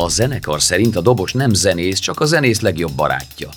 [0.00, 3.48] A zenekar szerint a dobos nem zenész, csak a zenész legjobb barátja.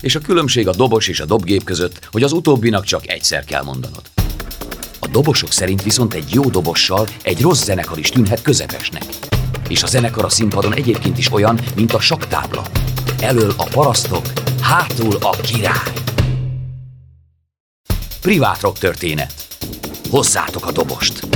[0.00, 3.62] És a különbség a dobos és a dobgép között, hogy az utóbbinak csak egyszer kell
[3.62, 4.02] mondanod.
[4.98, 9.04] A dobosok szerint viszont egy jó dobossal egy rossz zenekar is tűnhet közepesnek.
[9.68, 12.64] És a zenekar a színpadon egyébként is olyan, mint a saktábla.
[13.20, 14.26] Elől a parasztok,
[14.60, 15.92] hátul a király.
[18.20, 19.32] Privát rock történet.
[20.10, 21.28] Hozzátok a dobost!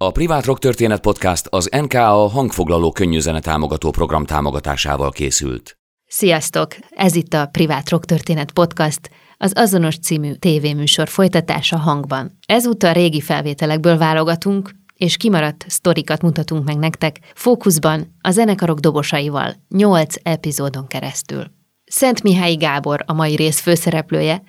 [0.00, 5.78] A Privát Rock Történet Podcast az NKA hangfoglaló könnyűzene támogató program támogatásával készült.
[6.06, 6.76] Sziasztok!
[6.90, 12.38] Ez itt a Privát Rock Történet Podcast, az azonos című tévéműsor folytatása hangban.
[12.46, 20.14] Ezúttal régi felvételekből válogatunk, és kimaradt sztorikat mutatunk meg nektek fókuszban a zenekarok dobosaival, 8
[20.22, 21.44] epizódon keresztül.
[21.84, 24.42] Szent Mihály Gábor a mai rész főszereplője,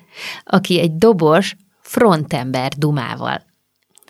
[0.44, 3.48] aki egy dobos frontember dumával.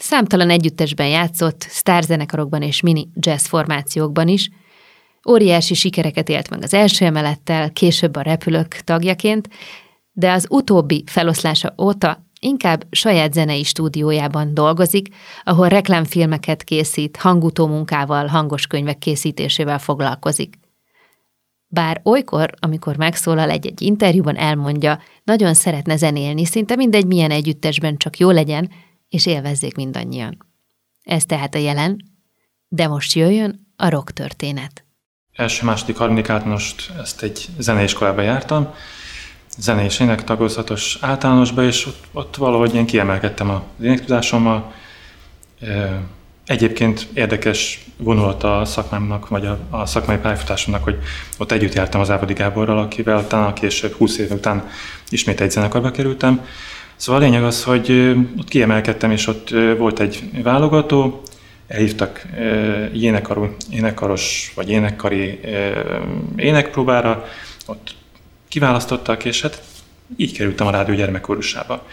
[0.02, 4.50] Számtalan együttesben játszott, sztárzenekarokban és mini jazz formációkban is,
[5.28, 9.48] óriási sikereket élt meg az első emelettel, később a repülők tagjaként,
[10.12, 15.08] de az utóbbi feloszlása óta inkább saját zenei stúdiójában dolgozik,
[15.44, 20.58] ahol reklámfilmeket készít, hangutó munkával, hangos könyvek készítésével foglalkozik.
[21.66, 28.18] Bár olykor, amikor megszólal egy-egy interjúban, elmondja, nagyon szeretne zenélni, szinte mindegy milyen együttesben csak
[28.18, 28.70] jó legyen,
[29.10, 30.46] és élvezzék mindannyian.
[31.02, 31.96] Ez tehát a jelen,
[32.68, 34.84] de most jöjjön a rock történet.
[35.32, 38.74] Első, második, harmadik általánost ezt egy zeneiskolába jártam,
[39.58, 44.72] zenei és énektagozatos általánosba, és ott, ott valahogy én kiemelkedtem az énektudásommal.
[46.46, 50.98] Egyébként érdekes vonulata a szakmámnak, vagy a, a szakmai pályafutásomnak, hogy
[51.38, 54.68] ott együtt jártam az Ávodi Gáborral, akivel talán később, 20 év után
[55.08, 56.44] ismét egy zenekarba kerültem.
[57.00, 57.90] Szóval a lényeg az, hogy
[58.38, 61.22] ott kiemelkedtem, és ott volt egy válogató,
[61.68, 62.26] elhívtak
[62.92, 65.40] énekarú, énekaros vagy énekkari
[66.36, 67.24] énekpróbára,
[67.66, 67.94] ott
[68.48, 69.62] kiválasztottak, és hát
[70.16, 71.86] így kerültem a rádió gyermekkorusába.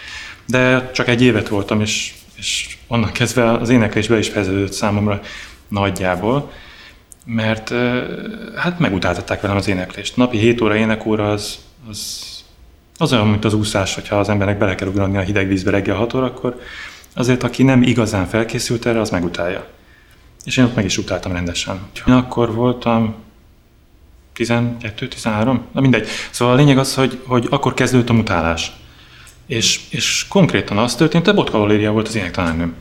[0.46, 5.22] De csak egy évet voltam, és, és onnan kezdve az éneklés be is fejeződött számomra
[5.68, 6.52] nagyjából,
[7.26, 7.74] mert
[8.56, 10.18] hát megutáltatták velem az éneklést.
[10.18, 11.58] Napi 7 óra énekóra az,
[11.90, 12.22] az,
[12.98, 15.96] az olyan, mint az úszás, hogyha az embernek bele kell ugrani a hideg vízbe reggel
[15.96, 16.62] 6 órakor,
[17.16, 19.68] azért aki nem igazán felkészült erre, az megutálja.
[20.46, 21.80] És én ott meg is utáltam rendesen.
[22.08, 23.16] Én akkor voltam
[24.36, 26.08] 12-13, na mindegy.
[26.32, 28.72] Szóval a lényeg az, hogy, hogy akkor kezdődött a mutálás.
[29.48, 32.76] És, és konkrétan az történt, hogy Botka Valéria volt az énektanárnőm.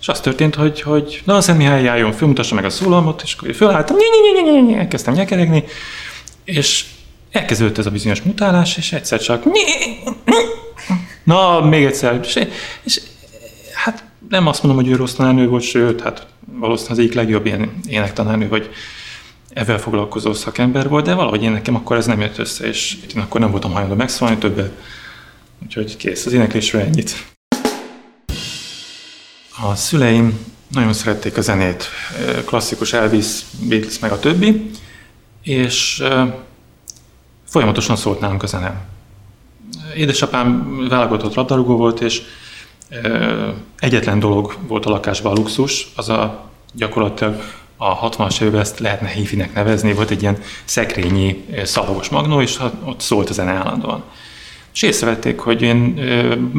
[0.00, 3.54] És az történt, hogy, hogy na, a Szent Mihály fölmutassa meg a szólalmot, és akkor
[3.54, 3.96] fölálltam,
[4.76, 5.64] elkezdtem nyekeregni,
[6.44, 6.84] és
[7.36, 9.44] elkezdődött ez a bizonyos mutálás, és egyszer csak
[11.24, 12.46] na, még egyszer, és,
[12.82, 13.00] és
[13.74, 17.46] hát nem azt mondom, hogy ő rossz tanárnő volt, sőt, hát valószínűleg az egyik legjobb
[17.46, 18.70] ilyen énektanárnő, vagy
[19.48, 23.22] ezzel foglalkozó szakember volt, de valahogy én nekem akkor ez nem jött össze, és én
[23.22, 24.72] akkor nem voltam hajlandó megszólni többet.
[25.64, 27.26] Úgyhogy kész, az éneklésről ennyit.
[29.62, 30.38] A szüleim
[30.68, 31.88] nagyon szerették a zenét,
[32.44, 33.26] klasszikus Elvis,
[33.60, 34.70] Beatles, meg a többi,
[35.42, 36.02] és
[37.48, 38.84] folyamatosan szólt nálunk a zene.
[39.96, 42.22] Édesapám válogatott labdarúgó volt, és
[43.78, 47.42] egyetlen dolog volt a lakásban a luxus, az a gyakorlatilag
[47.76, 53.00] a 60-as években ezt lehetne hifinek nevezni, volt egy ilyen szekrényi szalagos magnó, és ott
[53.00, 54.02] szólt a zene állandóan.
[54.74, 56.00] És észrevették, hogy én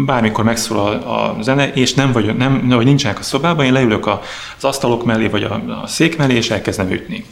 [0.05, 4.63] bármikor megszól a, zene, és nem vagy, nem, hogy nincsenek a szobában, én leülök az
[4.63, 7.25] asztalok mellé, vagy a, a szék mellé, és elkezdem ütni.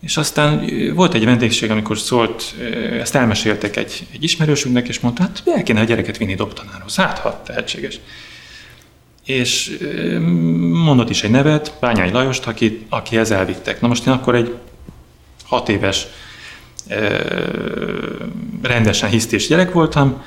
[0.00, 2.54] És aztán volt egy vendégség, amikor szólt,
[3.00, 7.18] ezt elmeséltek egy, egy ismerősünknek, és mondta, hát el kéne a gyereket vinni dobtanárhoz, hát
[7.18, 8.00] ha tehetséges.
[9.24, 9.78] És
[10.72, 13.80] mondott is egy nevet, Bányai Lajost, aki, akihez elvittek.
[13.80, 14.54] Na most én akkor egy
[15.44, 16.06] hat éves
[18.62, 20.22] rendesen hisztés gyerek voltam,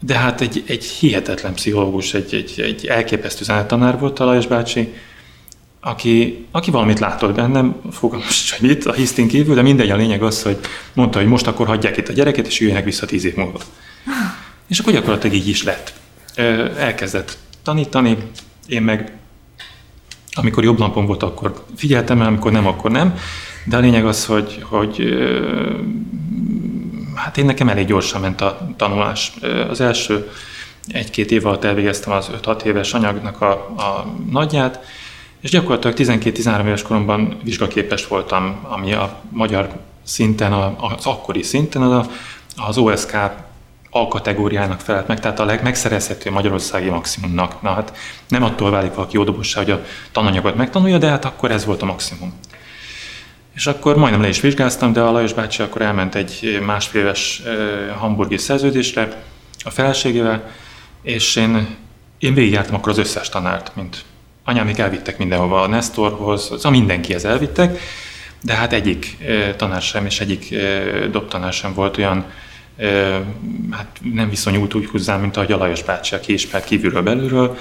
[0.00, 4.94] de hát egy, egy hihetetlen pszichológus, egy, egy, egy elképesztő zenetanár volt a Lajos bácsi,
[5.80, 10.22] aki, aki valamit látott bennem, fogalmas hogy mit, a hisztin kívül, de mindegy, a lényeg
[10.22, 10.58] az, hogy
[10.92, 13.58] mondta, hogy most akkor hagyják itt a gyereket, és jöjjenek vissza tíz év múlva.
[14.66, 15.92] És akkor gyakorlatilag így is lett.
[16.76, 18.16] Elkezdett tanítani,
[18.66, 19.12] én meg
[20.32, 23.18] amikor jobb napom volt, akkor figyeltem el, amikor nem, akkor nem.
[23.64, 25.14] De a lényeg az, hogy, hogy
[27.14, 29.32] hát én nekem elég gyorsan ment a tanulás.
[29.68, 30.30] Az első
[30.88, 34.84] egy-két év alatt elvégeztem az 5-6 éves anyagnak a, a nagyját,
[35.40, 39.68] és gyakorlatilag 12-13 éves koromban vizsgaképes voltam, ami a magyar
[40.04, 42.06] szinten, az akkori szinten az,
[42.56, 43.14] az OSK
[43.90, 47.62] A kategóriának felelt meg, tehát a legmegszerezhető magyarországi maximumnak.
[47.62, 47.96] Na hát
[48.28, 51.82] nem attól válik valaki jó dobossá, hogy a tananyagot megtanulja, de hát akkor ez volt
[51.82, 52.32] a maximum.
[53.54, 57.42] És akkor majdnem le is vizsgáztam, de a Lajos bácsi akkor elment egy másfél éves
[57.98, 59.22] hamburgi szerződésre
[59.64, 60.50] a feleségével,
[61.02, 61.76] és én,
[62.18, 64.04] én végigjártam akkor az összes tanárt, mint
[64.48, 67.80] anyámik elvittek mindenhova a Nestorhoz, az a mindenkihez elvittek,
[68.42, 69.16] de hát egyik
[69.56, 70.54] tanár sem, és egyik
[71.10, 72.24] dobtanár sem volt olyan,
[73.70, 77.56] hát nem viszonyult úgy hozzám, mint ahogy a Lajos bácsi, aki ismert kívülről belülről,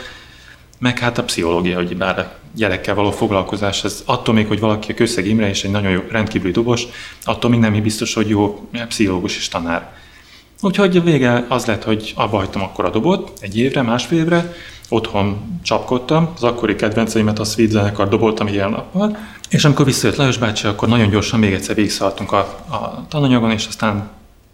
[0.80, 4.92] meg hát a pszichológia, hogy bár a gyerekkel való foglalkozás, ez attól még, hogy valaki
[4.92, 6.84] a Köszeg Imre és egy nagyon jó, rendkívüli dobos,
[7.24, 9.92] attól még nem biztos, hogy jó pszichológus és tanár.
[10.62, 14.54] Úgyhogy a vége az lett, hogy abba hagytam akkor a dobot, egy évre, másfél évre,
[14.90, 19.18] otthon csapkodtam, az akkori kedvenceimet a Sweet zenekar doboltam ilyen nappal,
[19.50, 22.38] és amikor visszajött Lajos bácsi, akkor nagyon gyorsan még egyszer végigszaladtunk a,
[22.70, 24.10] a tananyagon, és aztán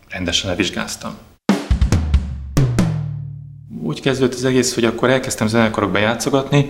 [0.10, 1.14] rendesen levizsgáztam.
[3.82, 6.70] Úgy kezdődött az egész, hogy akkor elkezdtem zenekarokba játszogatni,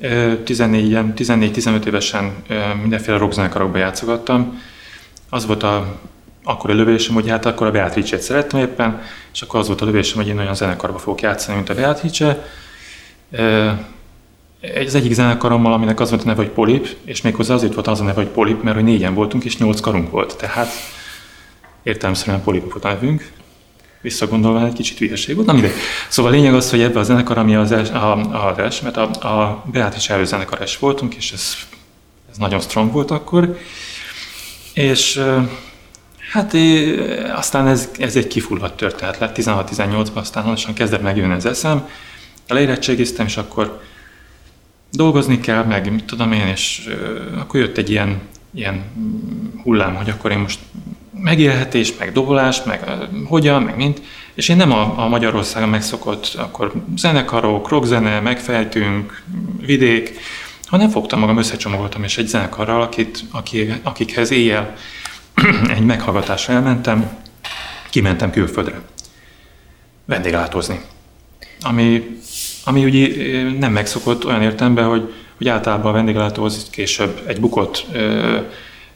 [0.00, 2.32] 14-15 évesen
[2.80, 4.62] mindenféle rockzenekarokba játszogattam.
[5.30, 6.00] Az volt a
[6.44, 9.02] akkor a lövésem, hogy hát akkor a Beatrice-t szerettem éppen,
[9.32, 12.46] és akkor az volt a lövésem, hogy én olyan zenekarba fogok játszani, mint a Beatrice.
[14.86, 18.00] Az egyik zenekarommal, aminek az volt a neve, hogy Polip, és méghozzá azért volt az
[18.00, 20.36] a neve, hogy Polip, mert hogy négyen voltunk, és nyolc karunk volt.
[20.36, 20.68] Tehát
[21.82, 23.32] értelemszerűen Polip volt a nevünk.
[24.00, 25.46] Visszagondolva egy kicsit hülyeség volt.
[25.46, 25.72] Na mindegy.
[26.08, 28.96] Szóval a lényeg az, hogy ebbe a zenekar, ami az, els, a, a, a, mert
[28.96, 31.56] a, a Beatrice előzenekares voltunk, és ez,
[32.30, 33.58] ez nagyon strong volt akkor.
[34.72, 35.22] És
[36.34, 36.96] Hát é,
[37.36, 41.88] aztán ez, ez egy kifulladt történet lett, 16-18-ban aztán lassan kezdett megjönni az eszem.
[42.48, 43.82] Leérettségiztem, és akkor
[44.90, 46.88] dolgozni kell, meg mit tudom én, és
[47.38, 48.20] akkor jött egy ilyen,
[48.54, 48.84] ilyen
[49.62, 50.58] hullám, hogy akkor én most
[51.22, 52.84] megélhetés, meg dobolás, meg
[53.26, 54.02] hogyan, meg mint,
[54.34, 59.22] és én nem a, a Magyarországon megszokott akkor zenekarok, rockzene, megfejtünk,
[59.60, 60.18] vidék,
[60.64, 64.74] hanem fogtam magam, összecsomagoltam, és egy zenekarral, akit, akik, akikhez éjjel
[65.76, 67.16] egy meghallgatásra elmentem,
[67.90, 68.80] kimentem külföldre
[70.04, 70.80] vendéglátozni.
[71.60, 72.18] Ami,
[72.64, 73.08] ami ugye
[73.58, 78.38] nem megszokott olyan értelemben, hogy, hogy általában a vendéglátóhoz később egy bukott ö,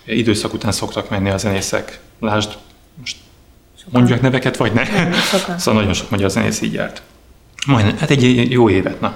[0.05, 2.01] időszak után szoktak menni a zenészek.
[2.21, 2.57] Lásd,
[2.99, 3.17] most
[3.91, 5.13] mondjak neveket, vagy ne.
[5.13, 5.59] Sokan.
[5.59, 7.03] szóval nagyon sok magyar zenész így járt.
[7.67, 9.15] Majdnem, hát egy jó évet, na.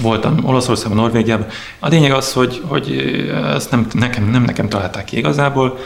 [0.00, 1.46] Voltam Olaszországban, Norvégiában.
[1.78, 2.96] A lényeg az, hogy, hogy
[3.54, 5.78] ezt nem nekem, nem nekem találták ki igazából,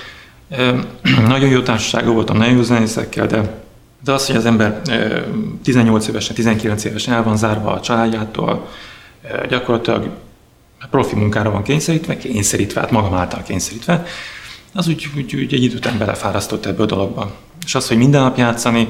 [1.27, 3.63] nagyon jó társaságú voltam, nagyon jó zenészekkel, de,
[4.05, 4.81] de az, hogy az ember
[5.63, 8.69] 18 évesen, 19 évesen el van zárva a családjától,
[9.49, 10.11] gyakorlatilag
[10.91, 14.07] profi munkára van kényszerítve, kényszerítve, hát magam által kényszerítve,
[14.75, 17.37] az úgy, úgy, úgy egy idő után belefárasztott ebbe a dologba.
[17.65, 18.89] És az, hogy minden nap játszani,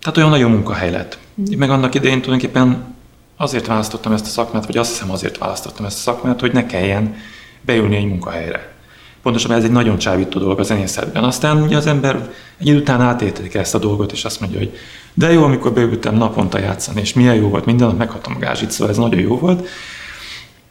[0.00, 1.18] tehát olyan nagyon munkahely lett.
[1.50, 2.94] Én meg annak idején tulajdonképpen
[3.36, 6.66] azért választottam ezt a szakmát, vagy azt hiszem azért választottam ezt a szakmát, hogy ne
[6.66, 7.16] kelljen
[7.60, 8.75] beülni egy munkahelyre.
[9.26, 11.24] Pontosabban ez egy nagyon csábító dolog a zenészetben.
[11.24, 14.76] Aztán ugye az ember egy idő után átértelik ezt a dolgot, és azt mondja, hogy
[15.14, 18.70] de jó, amikor beültem naponta játszani, és milyen jó volt, minden nap meghattam a gázsit,
[18.70, 19.68] szóval ez nagyon jó volt.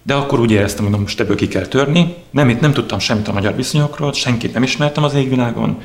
[0.03, 2.15] De akkor úgy éreztem, hogy most ebből ki kell törni.
[2.31, 5.81] Nem, nem tudtam semmit a magyar viszonyokról, senkit nem ismertem az égvilágon,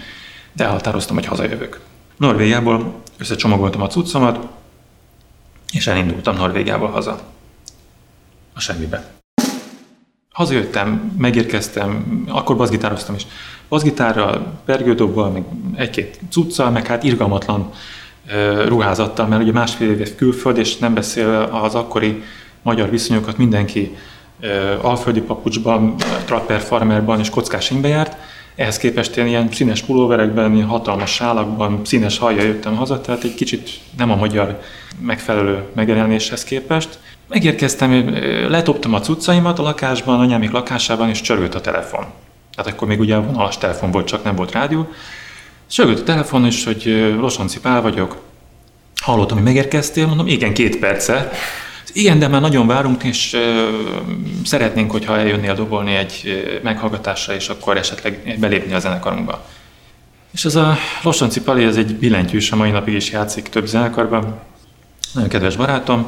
[0.53, 1.81] de elhatároztam, hogy hazajövök.
[2.17, 4.47] Norvégiából összecsomagoltam a cuccomat,
[5.73, 7.21] és elindultam Norvégiából haza.
[8.55, 9.20] A semmibe.
[10.41, 13.27] Hazajöttem, megérkeztem, akkor baszgitároztam is.
[13.69, 15.43] Baszgitárral, pergődobbal, meg
[15.75, 17.71] egy-két cuccal, meg hát irgalmatlan
[18.67, 22.23] ruházattal, mert ugye másfél éves külföld, és nem beszél az akkori
[22.63, 23.97] magyar viszonyokat, mindenki
[24.81, 28.17] alföldi papucsban, trapper farmerban és kockás járt.
[28.55, 33.35] Ehhez képest én ilyen színes pulóverekben, ilyen hatalmas sálakban, színes hajjal jöttem haza, tehát egy
[33.35, 34.61] kicsit nem a magyar
[35.01, 36.99] megfelelő megjelenéshez képest.
[37.31, 38.15] Megérkeztem,
[38.49, 42.05] letoptam a cuccaimat a lakásban, anyámik lakásában, és csörgött a telefon.
[42.55, 44.89] Tehát akkor még ugye vonalas telefon volt, csak nem volt rádió.
[45.67, 48.17] Csörgött a telefon, és hogy Losonci Pál vagyok.
[49.03, 51.31] Hallottam, hogy megérkeztél, mondom, igen, két perce.
[51.93, 53.37] Igen, de már nagyon várunk, és
[54.45, 59.45] szeretnénk, hogyha eljönnél dobolni egy meghallgatásra, és akkor esetleg belépni a zenekarunkba.
[60.33, 64.39] És ez a Losonci Pali, ez egy billentyűs, a mai napig is játszik több zenekarban.
[65.13, 66.07] Nagyon kedves barátom,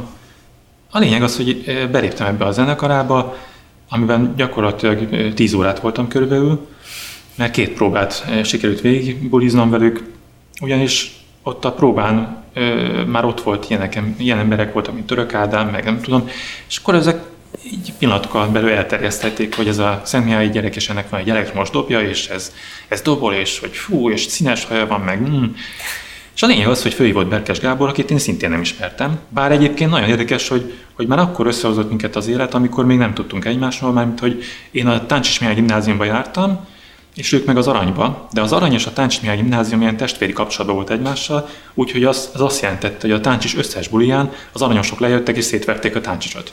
[0.94, 3.36] a lényeg az, hogy beléptem ebbe a zenekarába,
[3.88, 6.66] amiben gyakorlatilag 10 órát voltam körülbelül,
[7.34, 10.02] mert két próbát sikerült végigbuliznom velük,
[10.60, 15.68] ugyanis ott a próbán ö, már ott volt ilyenek, ilyen emberek voltak, mint Török Ádám,
[15.68, 16.28] meg nem tudom,
[16.68, 17.22] és akkor ezek
[17.64, 21.70] így pillanatokkal belül elterjesztették, hogy ez a Szent Mihály gyerek, és ennek van egy elektromos
[21.70, 22.52] dobja, és ez,
[22.88, 25.44] ez dobol, és hogy fú, és színes haja van, meg mm.
[26.34, 29.18] És a lényeg az, hogy főhívott Berkes Gábor, akit én szintén nem ismertem.
[29.28, 33.14] Bár egyébként nagyon érdekes, hogy, hogy már akkor összehozott minket az élet, amikor még nem
[33.14, 36.66] tudtunk egymásról, mert hogy én a Táncsis Mihály gimnáziumba jártam,
[37.14, 40.32] és ők meg az aranyba, de az arany és a Táncsis Mihály gimnázium ilyen testvéri
[40.32, 45.00] kapcsolatban volt egymással, úgyhogy az, az azt jelentette, hogy a Táncsis összes buliján az aranyosok
[45.00, 46.52] lejöttek és szétverték a Táncsisot.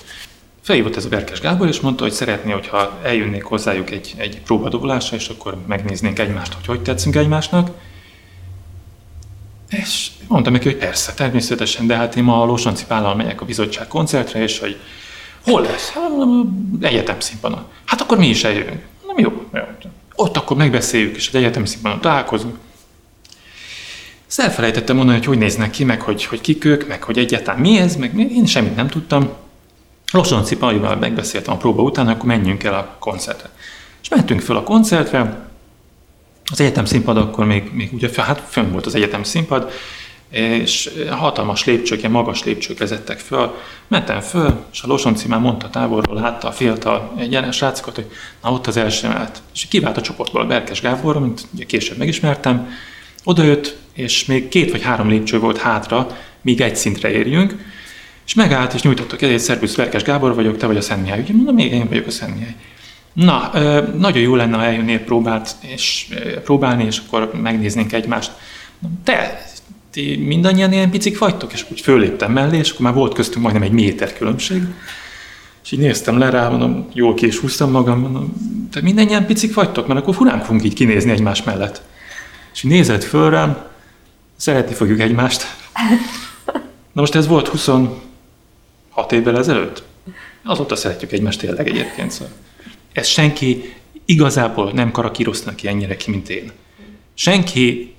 [0.61, 5.15] Felhívott ez a Berkes Gábor, és mondta, hogy szeretné, hogyha eljönnék hozzájuk egy, egy próbadobulásra,
[5.15, 7.69] és akkor megnéznénk egymást, hogy hogy tetszünk egymásnak.
[9.69, 13.45] És mondtam neki, hogy persze, természetesen, de hát én ma a Lósanci Pállal megyek a
[13.45, 14.79] bizottság koncertre, és hogy
[15.41, 15.89] hol lesz?
[15.89, 16.11] Hát,
[16.81, 17.65] egyetem színpadon.
[17.85, 18.81] Hát akkor mi is eljövünk.
[19.07, 19.61] Nem jó, jó.
[20.15, 22.57] Ott akkor megbeszéljük, és az egyetem színpadon találkozunk.
[24.27, 27.59] Ezt elfelejtettem mondani, hogy hogy néznek ki, meg hogy, hogy kik ők, meg hogy egyáltalán
[27.59, 29.29] mi ez, meg én semmit nem tudtam.
[30.11, 33.49] Losonci Palival megbeszéltem a próba után, akkor menjünk el a koncertre.
[34.01, 35.48] És mentünk föl a koncertre,
[36.49, 39.71] az egyetem színpad akkor még, még ugye, hát fönn volt az egyetem színpad,
[40.29, 43.55] és hatalmas lépcsők, ilyen magas lépcsők vezettek föl.
[43.87, 48.11] Mentem föl, és a Losonci már mondta távolról, látta a fiatal egyenes srácokat, hogy
[48.43, 49.41] na ott az első emelet.
[49.53, 52.69] És kivált a csoportból a Berkes Gábor, mint ugye később megismertem,
[53.35, 57.55] jött, és még két vagy három lépcső volt hátra, míg egy szintre érjünk,
[58.25, 61.19] és megállt, és nyújtott a kezét, szervusz, Berkes Gábor vagyok, te vagy a Szent Mihály.
[61.19, 62.55] Ugye mondom, én vagyok a Szent Mihály.
[63.19, 63.51] Na,
[63.97, 66.07] nagyon jó lenne, ha eljönnél próbált, és
[66.43, 68.31] próbálni, és akkor megnéznénk egymást.
[69.03, 69.41] Te,
[69.91, 71.53] ti mindannyian ilyen picik vagytok?
[71.53, 74.63] És úgy föléptem mellé, és akkor már volt köztünk majdnem egy méter különbség.
[75.63, 78.33] És így néztem le rá, mondom, jól ki is húztam magam, mondom,
[78.71, 81.81] te mindannyian picik vagytok, mert akkor furán fogunk így kinézni egymás mellett.
[82.53, 83.57] És így nézett föl rám,
[84.35, 85.45] szeretni fogjuk egymást.
[86.93, 89.83] Na most ez volt 26 évvel ezelőtt?
[90.43, 92.11] Azóta szeretjük egymást tényleg egyébként.
[92.11, 92.33] Szóval.
[92.99, 93.73] Ez senki
[94.05, 96.51] igazából nem karakíroznak ki ennyire ki, mint én.
[97.13, 97.93] Senki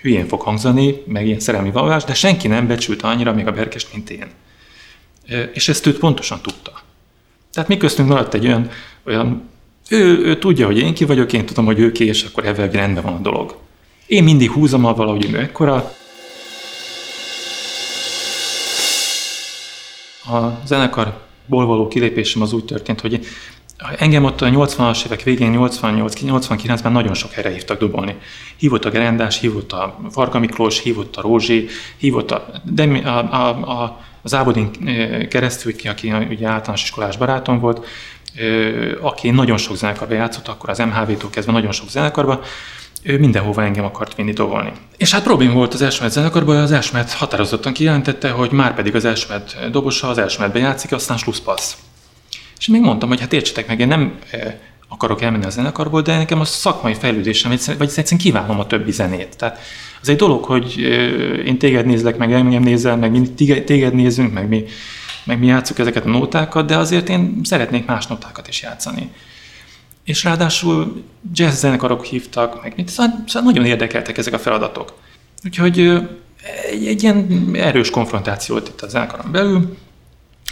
[0.00, 3.92] hülyén fog hangzani, meg ilyen szerelmi vallás, de senki nem becsült annyira még a berkest,
[3.92, 4.26] mint én.
[5.52, 6.82] És ezt őt pontosan tudta.
[7.52, 8.70] Tehát mi köztünk maradt egy olyan,
[9.06, 9.48] olyan
[9.88, 12.70] ő, ő tudja, hogy én ki vagyok, én tudom, hogy ő ki, és akkor ebben
[12.70, 13.56] rendben van a dolog.
[14.06, 15.94] Én mindig húzom a valahogy ő ekkora.
[20.24, 23.26] A zenekarból való kilépésem az úgy történt, hogy
[23.98, 28.16] Engem ott a 80-as évek végén, 88-89-ben nagyon sok helyre hívtak dobolni.
[28.56, 33.48] Hívott a Gerendás, hívott a Varga Miklós, hívott a Rózsi, hívott a, de a, a,
[33.48, 34.70] a, az Ábodin
[35.28, 37.86] keresztül, aki ugye általános iskolás barátom volt,
[39.00, 42.40] aki nagyon sok zenekarba játszott, akkor az MHV-tól kezdve nagyon sok zenekarba,
[43.02, 44.72] ő mindenhova engem akart vinni dobolni.
[44.96, 49.04] És hát probléma volt az Elsmet zenekarban, az Elsmet határozottan kijelentette, hogy már pedig az
[49.04, 51.76] Elsmet dobosa az Elsmetbe játszik, aztán slusszpassz.
[52.58, 54.18] És még mondtam, hogy hát értsetek meg, én nem
[54.88, 59.36] akarok elmenni a zenekarból, de nekem a szakmai fejlődésem, vagy egyszerűen kívánom a többi zenét.
[59.36, 59.58] Tehát
[60.00, 60.78] az egy dolog, hogy
[61.44, 63.30] én téged nézlek, meg engem nézel, meg mi
[63.64, 64.64] téged nézünk, meg mi,
[65.24, 69.10] meg mi játszuk ezeket a nótákat, de azért én szeretnék más nótákat is játszani.
[70.04, 74.92] És ráadásul jazz zenekarok hívtak, meg mit, szóval, szóval nagyon érdekeltek ezek a feladatok.
[75.44, 75.78] Úgyhogy
[76.70, 79.76] egy, egy ilyen erős konfrontáció volt itt a zenekaron belül,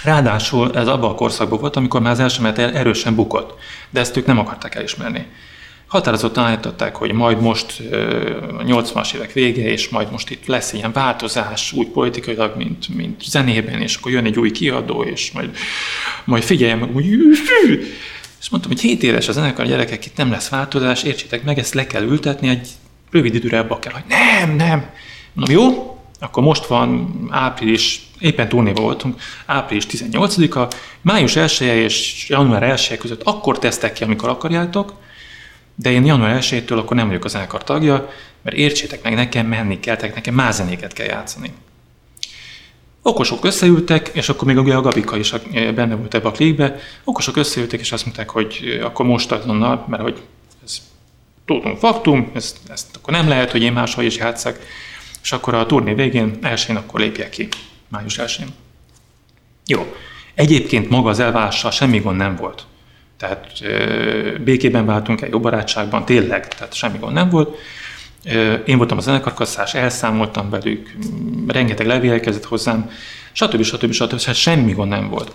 [0.05, 3.59] Ráadásul ez abban a korszakban volt, amikor már az első menet erősen bukott,
[3.91, 5.27] de ezt ők nem akarták elismerni.
[5.87, 7.83] Határozottan állították, hogy majd most
[8.61, 13.81] 80-as évek vége, és majd most itt lesz ilyen változás, úgy politikailag, mint, mint zenében,
[13.81, 15.57] és akkor jön egy új kiadó, és majd,
[16.25, 17.07] majd figyeljem úgy,
[18.41, 21.75] és mondtam, hogy 7 éves a zenekar gyerekek, itt nem lesz változás, értsétek meg, ezt
[21.75, 22.69] le kell ültetni, egy
[23.11, 24.91] rövid időre abba kell, hogy nem, nem.
[25.33, 32.63] Mondom, jó, akkor most van április, éppen turnéba voltunk, április 18-a, május 1 és január
[32.63, 34.93] 1 között akkor tesztek ki, amikor akarjátok,
[35.75, 38.09] de én január 1-től akkor nem vagyok az zenekar tagja,
[38.43, 41.53] mert értsétek meg, nekem menni kell, nekem más zenéket kell játszani.
[43.03, 45.35] Okosok összeültek, és akkor még a Gabika is
[45.75, 50.03] benne volt ebbe a klikbe, okosok összeültek, és azt mondták, hogy akkor most azonnal, mert
[50.03, 50.23] hogy
[50.65, 50.77] ez
[51.47, 54.59] tudunk faktum, ezt, ezt akkor nem lehet, hogy én máshol is játszak,
[55.23, 57.49] és akkor a turné végén elsőn akkor lépjek ki,
[57.95, 58.49] május elsőn.
[59.67, 59.95] Jó.
[60.35, 62.67] Egyébként maga az elválással semmi gond nem volt.
[63.17, 63.63] Tehát
[64.45, 67.57] békében váltunk el, jó barátságban, tényleg, tehát semmi gond nem volt.
[68.67, 70.97] Én voltam a zenekarkasszás, elszámoltam velük,
[71.47, 72.91] rengeteg levél érkezett hozzám,
[73.33, 73.63] stb.
[73.63, 73.93] stb.
[73.93, 74.19] stb.
[74.19, 74.35] stb.
[74.35, 75.35] semmi gond nem volt.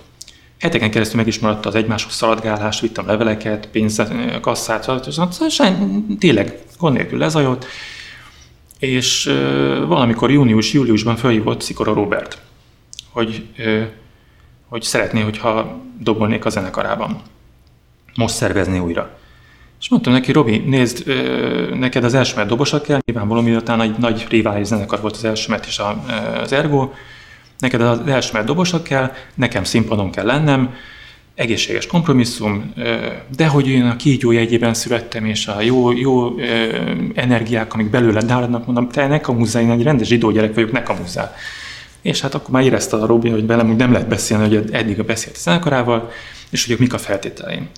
[0.60, 4.04] Heteken keresztül meg is maradt az egymáshoz szaladgálás, vittem leveleket, pénzt,
[4.42, 4.84] kasszát,
[5.50, 6.18] stb.
[6.20, 7.66] tényleg gond nélkül lezajolt
[8.80, 9.26] és
[9.88, 12.42] valamikor június-júliusban felhívott Szikora Robert,
[13.12, 13.48] hogy,
[14.68, 17.22] hogy szeretné, hogyha dobolnék a zenekarában.
[18.16, 19.18] Most szervezni újra.
[19.80, 21.04] És mondtam neki, Robi, nézd,
[21.74, 25.56] neked az első mert dobosak kell, nyilvánvalóan miután egy nagy rivális zenekar volt az első
[25.68, 25.82] és
[26.42, 26.92] az Ergo,
[27.60, 30.74] neked az első mert dobosak kell, nekem színpadon kell lennem,
[31.36, 32.74] egészséges kompromisszum,
[33.36, 36.36] de hogy én a kígyó jegyében születtem, és a jó, jó
[37.14, 40.84] energiák, amik belőle dáradnak, mondom, te ne kamuzzál, én egy rendes zsidó gyerek vagyok, ne
[40.84, 41.36] kamuzzál.
[42.02, 45.00] És hát akkor már érezte a Robi, hogy velem úgy nem lehet beszélni, hogy eddig
[45.00, 46.12] a beszélt a zenekarával,
[46.50, 47.70] és hogy mik a feltételeim.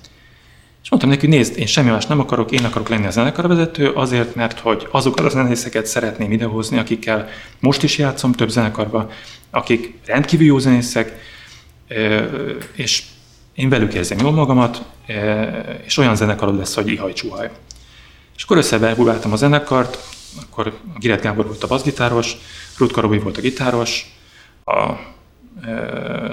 [0.82, 4.34] És mondtam neki, nézd, én semmi más nem akarok, én akarok lenni a zenekarvezető, azért,
[4.34, 7.28] mert hogy azokat a zenészeket szeretném idehozni, akikkel
[7.60, 9.10] most is játszom több zenekarba,
[9.50, 11.18] akik rendkívül jó zenészek,
[12.74, 13.02] és
[13.54, 14.82] én velük érzem jól magamat,
[15.84, 17.50] és olyan zenekarod lesz, hogy ihaj csuhaj.
[18.36, 19.98] És akkor összebebúváltam a zenekart,
[20.40, 22.36] akkor Giret Gábor volt a bassgitáros,
[22.78, 24.11] Rutka Robi volt a gitáros,
[24.64, 25.10] a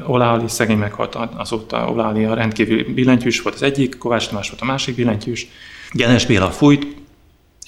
[0.05, 4.65] Oláli szegény meghalt azóta, Oláli a rendkívül billentyűs volt az egyik, Kovács Tamás volt a
[4.65, 5.47] másik billentyűs,
[5.91, 6.97] Genes Béla fújt,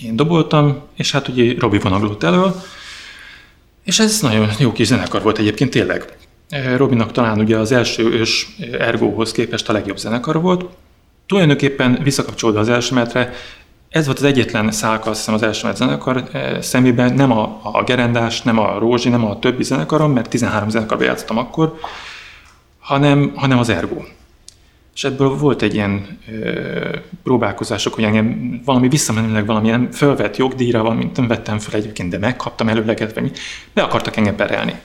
[0.03, 2.43] én doboltam, és hát ugye Robi vonaglott elő,
[3.83, 6.17] és ez nagyon jó kis zenekar volt egyébként tényleg.
[6.75, 10.65] Robinak talán ugye az első ős Ergóhoz képest a legjobb zenekar volt.
[11.25, 13.33] Tulajdonképpen visszakapcsolódva az első metre,
[13.91, 16.29] ez volt az egyetlen szálka, azt hiszem, az első zenekar
[16.61, 21.07] szemében, nem a, a Gerendás, nem a Rózsi, nem a többi zenekarom, mert 13 zenekarban
[21.07, 21.79] játszottam akkor,
[22.79, 24.01] hanem, hanem az Ergo.
[24.95, 31.17] És ebből volt egy ilyen ö, próbálkozások, hogy engem valami visszamenőleg valamilyen fölvett jogdíjra, valamint
[31.17, 33.31] nem vettem fel egyébként, de megkaptam előleget, vagy mi,
[33.73, 34.79] be akartak engem perelni.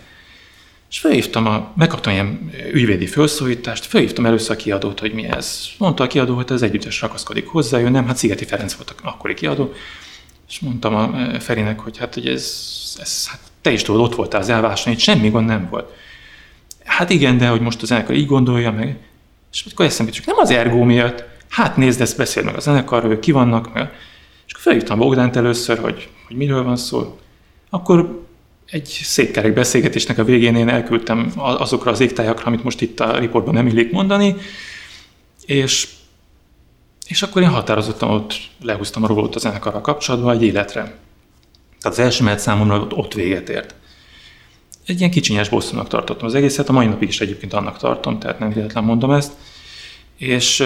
[0.90, 5.66] És felhívtam, a, megkaptam ilyen ügyvédi felszólítást, felhívtam először a kiadót, hogy mi ez.
[5.78, 9.34] Mondta a kiadó, hogy ez együttes ragaszkodik hozzá, ő nem, hát Szigeti Ferenc volt akkori
[9.34, 9.72] kiadó.
[10.48, 12.62] És mondtam a Ferinek, hogy hát hogy ez,
[12.98, 15.92] ez hát te is tudod, ott voltál az elváson, itt semmi gond nem volt.
[16.84, 18.98] Hát igen, de hogy most a zenekar így gondolja meg.
[19.52, 23.18] És akkor eszembe csak nem az ergó miatt, hát nézd, ezt beszél meg a zenekarról,
[23.18, 23.92] ki vannak, meg.
[24.46, 27.18] És akkor felhívtam Bogdánt először, hogy, hogy miről van szó.
[27.70, 28.25] Akkor
[28.70, 33.18] egy szép kerek beszélgetésnek a végén én elküldtem azokra az égtájakra, amit most itt a
[33.18, 34.36] riportban nem illik mondani,
[35.46, 35.88] és,
[37.06, 40.80] és akkor én határozottan ott lehúztam a rólót a zenekarral kapcsolatban egy életre.
[41.80, 43.74] Tehát az első mehet számomra ott véget ért.
[44.86, 48.38] Egy ilyen kicsinyes bosszúnak tartottam az egészet, a mai napig is egyébként annak tartom, tehát
[48.38, 49.32] nem véletlen mondom ezt.
[50.16, 50.60] És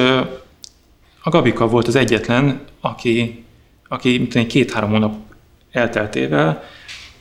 [1.22, 3.44] a Gabika volt az egyetlen, aki,
[3.88, 5.16] aki két-három hónap
[5.72, 6.62] elteltével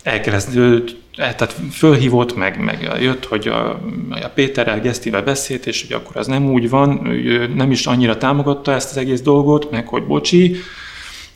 [0.04, 3.70] elkezdődött, tehát fölhívott, meg, meg jött, hogy a,
[4.10, 8.18] a Péterrel, Gesztivel beszélt, és hogy akkor az nem úgy van, ő nem is annyira
[8.18, 10.56] támogatta ezt az egész dolgot, meg hogy bocsi,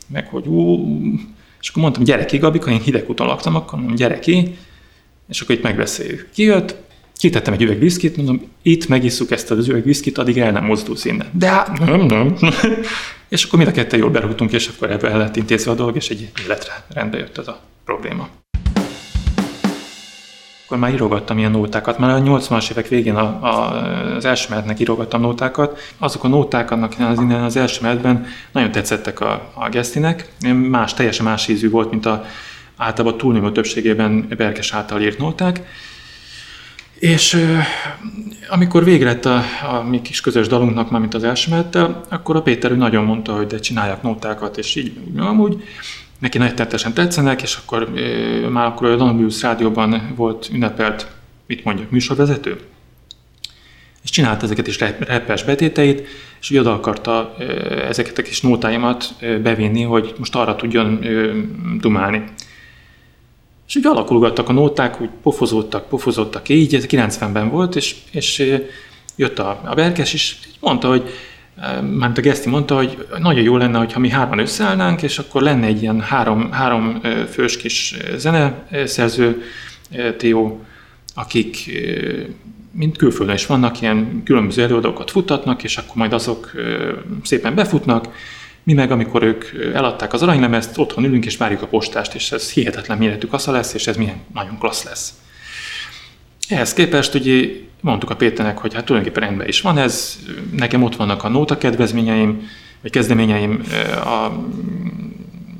[0.07, 0.87] meg hogy ú,
[1.61, 4.57] és akkor mondtam, gyere ki, Gabika, én hideg úton laktam, akkor mondom, gyere ki,
[5.29, 6.29] és akkor itt megbeszéljük.
[6.33, 6.75] Kijött,
[7.17, 11.05] kitettem egy üveg viszkit, mondom, itt megisszuk ezt az üveg viszkit, addig el nem mozdulsz
[11.05, 11.27] innen.
[11.31, 12.35] De hát nem, nem.
[13.29, 15.95] és akkor mind a ketten jól berúgtunk, és akkor ebbe el lett intézve a dolog,
[15.95, 18.29] és egy életre rendbe jött ez a probléma
[20.73, 21.97] akkor már írogattam ilyen nótákat.
[21.97, 23.83] Már a 80-as évek végén a, a,
[24.15, 25.79] az első mehetnek írogattam nótákat.
[25.97, 30.31] Azok a nóták annak az, innen az első mehetben nagyon tetszettek a, a Gesztinek.
[30.69, 32.25] Más, teljesen más ízű volt, mint a
[32.77, 35.61] általában túlnyomó többségében Berkes által írt nóták.
[37.03, 37.37] És
[38.49, 42.35] amikor végre lett a, a mi kis közös dalunknak, már mint az első mehettel, akkor
[42.35, 45.63] a Péter ő nagyon mondta, hogy de csináljak nótákat, és így, úgy, amúgy
[46.19, 51.07] neki nagy tettesen tetszenek, és akkor e, már akkor a Danubius rádióban volt ünnepelt,
[51.47, 52.59] mit mondjak, műsorvezető,
[54.03, 56.07] és csinált ezeket is repes betéteit,
[56.41, 57.35] és oda akarta
[57.87, 61.05] ezeket a kis nótáimat bevinni, hogy most arra tudjon
[61.79, 62.23] dumálni.
[63.73, 68.57] És úgy alakulgattak a nóták, úgy pofozódtak, pofozódtak így, ez 90-ben volt, és, és
[69.15, 71.09] jött a, a Berkes, és mondta, hogy
[71.81, 75.65] Mármint a Geszti mondta, hogy nagyon jó lenne, ha mi hárman összeállnánk, és akkor lenne
[75.65, 79.41] egy ilyen három, három fős kis zeneszerző
[80.17, 80.65] trió,
[81.15, 81.71] akik
[82.71, 86.51] mint külföldön is vannak, ilyen különböző előadókat futtatnak, és akkor majd azok
[87.23, 88.07] szépen befutnak,
[88.63, 92.51] mi meg, amikor ők eladták az aranylemezt, otthon ülünk és várjuk a postást, és ez
[92.51, 95.13] hihetetlen méretű kasza lesz, és ez milyen nagyon klassz lesz.
[96.47, 97.47] Ehhez képest ugye
[97.81, 100.19] mondtuk a Péternek, hogy hát tulajdonképpen rendben is van ez,
[100.51, 102.47] nekem ott vannak a nóta kedvezményeim,
[102.81, 103.63] vagy kezdeményeim,
[104.03, 104.31] a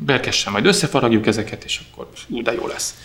[0.05, 2.95] berkessel majd összefaragjuk ezeket, és akkor ú, de jó lesz.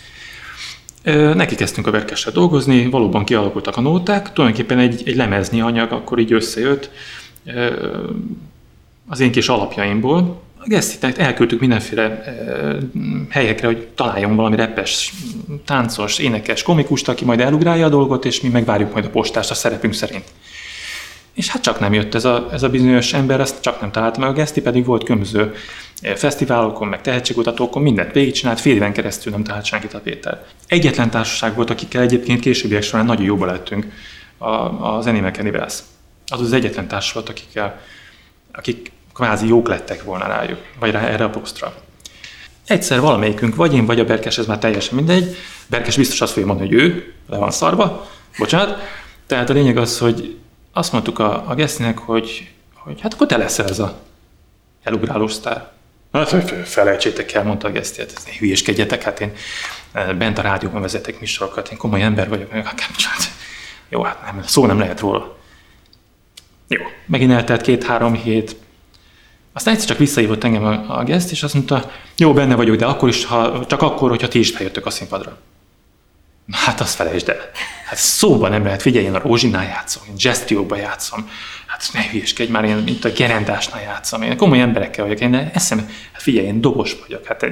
[1.35, 6.19] Neki kezdtünk a berkessel dolgozni, valóban kialakultak a nóták, tulajdonképpen egy, egy lemezni anyag akkor
[6.19, 6.91] így összejött
[9.09, 12.23] az én kis alapjaimból, Gesztinek elküldtük mindenféle
[13.29, 15.13] helyekre, hogy találjon valami repes,
[15.65, 19.53] táncos, énekes, komikust, aki majd elugrálja a dolgot, és mi megvárjuk majd a postást a
[19.53, 20.23] szerepünk szerint.
[21.33, 24.19] És hát csak nem jött ez a, ez a bizonyos ember, ezt csak nem találta
[24.19, 25.53] meg a Geszti, pedig volt különböző
[26.15, 30.45] fesztiválokon, meg tehetségkutatókon, mindent végigcsinált, fél éven keresztül nem talált senkit a Péter.
[30.67, 33.91] Egyetlen társaság volt, akikkel egyébként későbbiek során nagyon jóba lettünk,
[34.37, 35.65] a, a Animal.
[36.31, 37.81] Az az egyetlen társ volt, akikkel,
[38.51, 41.73] akik kvázi jók lettek volna rájuk, vagy rá erre a posztra.
[42.67, 45.35] Egyszer valamelyikünk, vagy én, vagy a Berkes, ez már teljesen mindegy,
[45.67, 48.81] Berkes biztos azt fogja mondani, hogy ő le van szarva, bocsánat.
[49.25, 50.37] Tehát a lényeg az, hogy
[50.73, 53.99] azt mondtuk a, a Gesztinek, hogy, hogy hát akkor te leszel ez a
[54.83, 55.71] elugrálós sztár.
[56.11, 56.29] Hát,
[56.67, 59.31] felejtsétek el, mondta a Geszti, hát hülyéskedjetek, hát én
[59.91, 62.89] eh, bent a rádióban vezetek műsorokat, én komoly ember vagyok, meg akár,
[63.89, 65.37] jó, hát nem, szó nem lehet róla.
[66.67, 68.55] Jó, megint eltelt két-három hét,
[69.53, 72.85] aztán egyszer csak visszahívott engem a, a geszt, és azt mondta, jó, benne vagyok, de
[72.85, 75.37] akkor is, ha, csak akkor, hogyha ti is feljöttök a színpadra.
[76.51, 77.39] Hát azt felejtsd el.
[77.85, 81.29] Hát szóban nem lehet, figyelj, én a Rózsinál játszom, én Gestióba játszom.
[81.67, 84.21] Hát ne hülyeskedj már, én mint a gerendásnál játszom.
[84.21, 85.77] Én komoly emberekkel vagyok, én eszem,
[86.11, 87.25] hát figyelj, én dobos vagyok.
[87.25, 87.45] Hát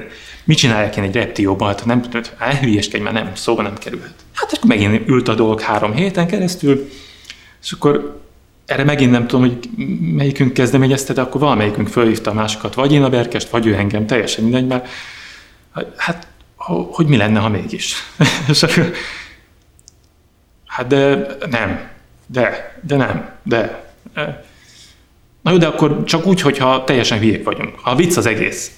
[0.44, 1.68] mit csináljak én egy reptióban?
[1.68, 2.02] Hát nem,
[2.38, 4.14] hát hülyeskedj már, nem, szóba nem kerülhet.
[4.32, 6.90] Hát akkor megint ült a dolog három héten keresztül,
[7.62, 8.20] és akkor
[8.68, 9.68] erre megint nem tudom, hogy
[10.00, 14.06] melyikünk kezdeményezte, de akkor valamelyikünk fölhívta a másikat, vagy én a Berkest, vagy ő engem,
[14.06, 14.88] teljesen mindegy, mert
[15.96, 16.26] hát
[16.90, 17.94] hogy mi lenne, ha mégis.
[20.66, 21.88] hát de nem,
[22.26, 23.92] de, de nem, de.
[25.42, 27.74] Na jó, de akkor csak úgy, hogyha teljesen hülyék vagyunk.
[27.82, 28.77] A vicc az egész.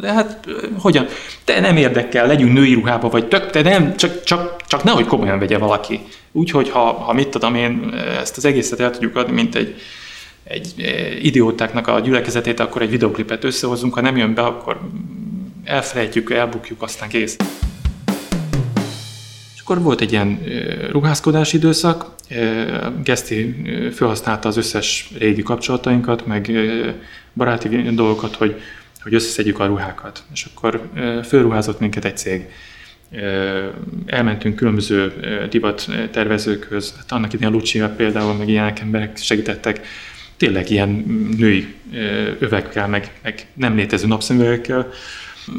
[0.00, 0.48] De hát
[0.78, 1.06] hogyan?
[1.44, 5.38] Te nem érdekel, legyünk női ruhába, vagy tök, te nem, csak, csak, csak nehogy komolyan
[5.38, 6.00] vegye valaki.
[6.32, 9.74] Úgyhogy ha, ha mit tudom én, ezt az egészet el tudjuk adni, mint egy,
[10.44, 10.74] egy
[11.22, 14.80] idiótáknak a gyülekezetét, akkor egy videoklipet összehozunk, ha nem jön be, akkor
[15.64, 17.36] elfelejtjük, elbukjuk, aztán kész.
[19.54, 20.40] És akkor volt egy ilyen
[20.90, 22.06] ruházkodási időszak,
[23.04, 23.54] Geszti
[23.92, 26.50] felhasználta az összes régi kapcsolatainkat, meg
[27.34, 28.60] baráti dolgokat, hogy,
[29.02, 30.22] hogy összeszedjük a ruhákat.
[30.32, 30.90] És akkor
[31.24, 32.48] fölruházott minket egy cég.
[34.06, 35.12] Elmentünk különböző
[35.50, 39.86] divat tervezőkhöz, hát annak idején Lucia például, meg ilyen emberek segítettek,
[40.36, 40.88] tényleg ilyen
[41.38, 41.74] női
[42.38, 44.92] övekkel, meg, meg nem létező napszemüvegekkel,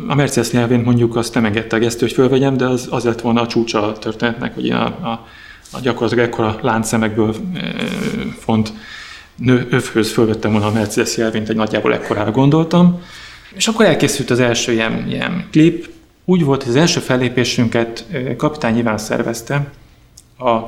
[0.07, 3.21] a Mercedes nyelvén mondjuk azt nem engedte a gesztő, hogy fölvegyem, de az, az lett
[3.21, 5.27] volna a csúcsa a történetnek, hogy a, a,
[5.71, 7.73] a gyakorlatilag ekkora láncszemekből e,
[8.39, 8.73] font
[9.35, 13.01] nő, övhöz fölvettem volna a Mercedes jelvényt, egy nagyjából ekkorára gondoltam.
[13.55, 15.89] És akkor elkészült az első ilyen, ilyen klip.
[16.25, 18.05] Úgy volt, hogy az első fellépésünket
[18.37, 19.71] kapitány Iván szervezte.
[20.37, 20.59] A,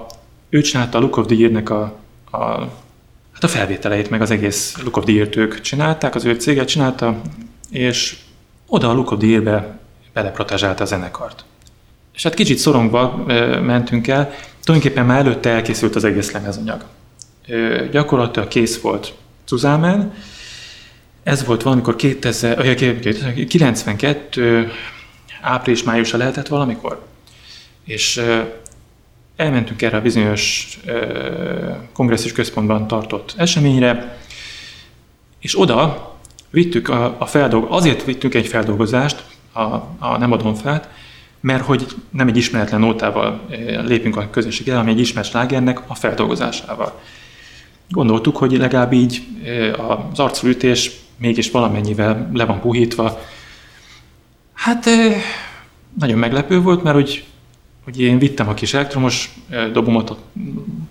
[0.49, 1.81] ő csinálta a Look of the Year-nek a,
[2.31, 2.37] a,
[3.33, 6.67] hát a felvételeit, meg az egész Look of the Year-t ők csinálták, az ő céget
[6.67, 7.21] csinálta,
[7.69, 8.17] és
[8.67, 9.79] oda a Luko Dírbe
[10.13, 11.43] beleprotezsálta a zenekart.
[12.13, 13.23] És hát kicsit szorongva
[13.61, 16.85] mentünk el, tulajdonképpen már előtte elkészült az egész lemezanyag.
[17.91, 19.13] Gyakorlatilag kész volt
[19.45, 20.13] Cuzámen,
[21.23, 22.75] ez volt valamikor 2000,
[23.47, 24.71] 92
[25.41, 27.05] április-májusra lehetett valamikor,
[27.85, 28.21] és
[29.35, 30.77] elmentünk erre a bizonyos
[31.93, 34.17] kongresszus központban tartott eseményre,
[35.39, 36.11] és oda
[36.49, 39.61] vittük a, a feldolg, azért vittünk egy feldolgozást, a,
[39.99, 40.91] a Nem adom fel,
[41.39, 43.41] mert hogy nem egy ismeretlen nótával
[43.85, 47.01] lépünk a közösség el, hanem egy ismert slágernek a feldolgozásával.
[47.89, 49.23] Gondoltuk, hogy legalább így
[50.11, 53.21] az arcültés mégis valamennyivel le van puhítva.
[54.53, 54.89] Hát
[55.99, 57.23] nagyon meglepő volt, mert hogy,
[57.83, 59.33] hogy én vittem a kis elektromos
[59.73, 60.17] dobomat, a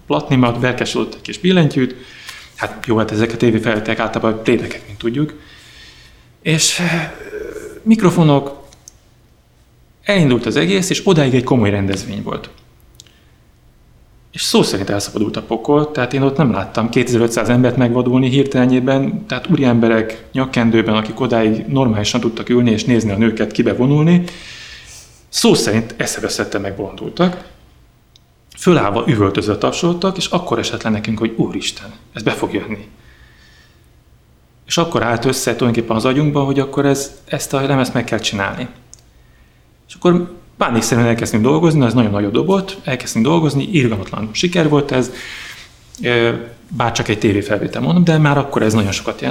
[0.06, 1.94] platnimat, belkesült egy kis billentyűt,
[2.56, 5.40] hát jó, hát ezek a tévéfelvételek általában plédekek, mint tudjuk,
[6.42, 6.80] és
[7.82, 8.66] mikrofonok,
[10.02, 12.50] elindult az egész, és odáig egy komoly rendezvény volt.
[14.32, 19.26] És szó szerint elszabadult a pokol, tehát én ott nem láttam 2500 embert megvadulni hirtelenjében,
[19.26, 24.24] tehát úri emberek nyakkendőben, akik odáig normálisan tudtak ülni és nézni a nőket kibevonulni,
[25.28, 27.50] szó szerint eszeveszettel megbolondultak,
[28.56, 32.88] fölállva üvöltözve tapsoltak, és akkor esett le nekünk, hogy úristen, ez be fog jönni.
[34.66, 38.18] És akkor állt össze tulajdonképpen az agyunkba, hogy akkor ez, ezt a lemezt meg kell
[38.18, 38.68] csinálni.
[39.88, 45.10] És akkor pánikszerűen elkezdtünk dolgozni, ez nagyon nagyot dobott, elkezdtünk dolgozni, irgalmatlan siker volt ez,
[46.76, 49.24] bár csak egy tévéfelvétel mondom, de már akkor ez nagyon sokat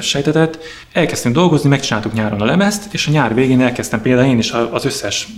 [0.00, 0.58] sejtetett.
[0.92, 4.84] Elkezdtünk dolgozni, megcsináltuk nyáron a lemezt, és a nyár végén elkezdtem például én is az
[4.84, 5.28] összes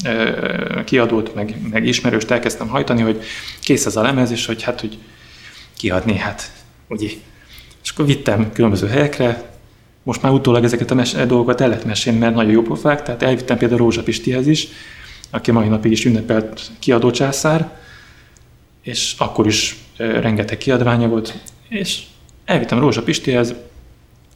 [0.84, 3.22] kiadót, meg, meg ismerőst elkezdtem hajtani, hogy
[3.60, 4.98] kész ez a lemez, és hogy hát, hogy
[5.76, 6.50] kiadni, hát
[6.88, 7.08] ugye.
[7.82, 9.50] És akkor vittem különböző helyekre,
[10.02, 13.22] most már utólag ezeket a mes- dolgokat el lehet mesélni, mert nagyon jó pofák, tehát
[13.22, 14.68] elvittem például Rózsa Pistihez is,
[15.30, 17.78] aki mai napig is ünnepelt kiadó császár,
[18.82, 21.34] és akkor is rengeteg kiadványa volt,
[21.68, 22.02] És
[22.44, 23.54] elvittem Rózsa Pistihez,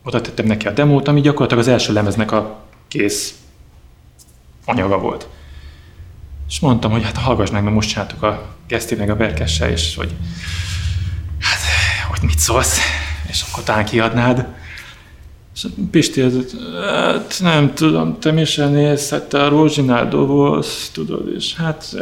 [0.04, 3.34] oda tettem neki a demót, ami gyakorlatilag az első lemeznek a kész
[4.64, 5.28] anyaga volt.
[6.48, 9.96] És mondtam, hogy hát hallgass meg, mert most csináltuk a Geszti meg a Berkessel, és
[9.96, 10.14] hogy
[11.40, 11.58] hát,
[12.08, 12.78] hogy mit szólsz,
[13.28, 14.46] és akkor talán kiadnád.
[15.54, 16.22] És Pisti,
[16.82, 21.94] hát nem tudom, te mi sem nézsz, hát te a Rózsinál doboz, tudod, és hát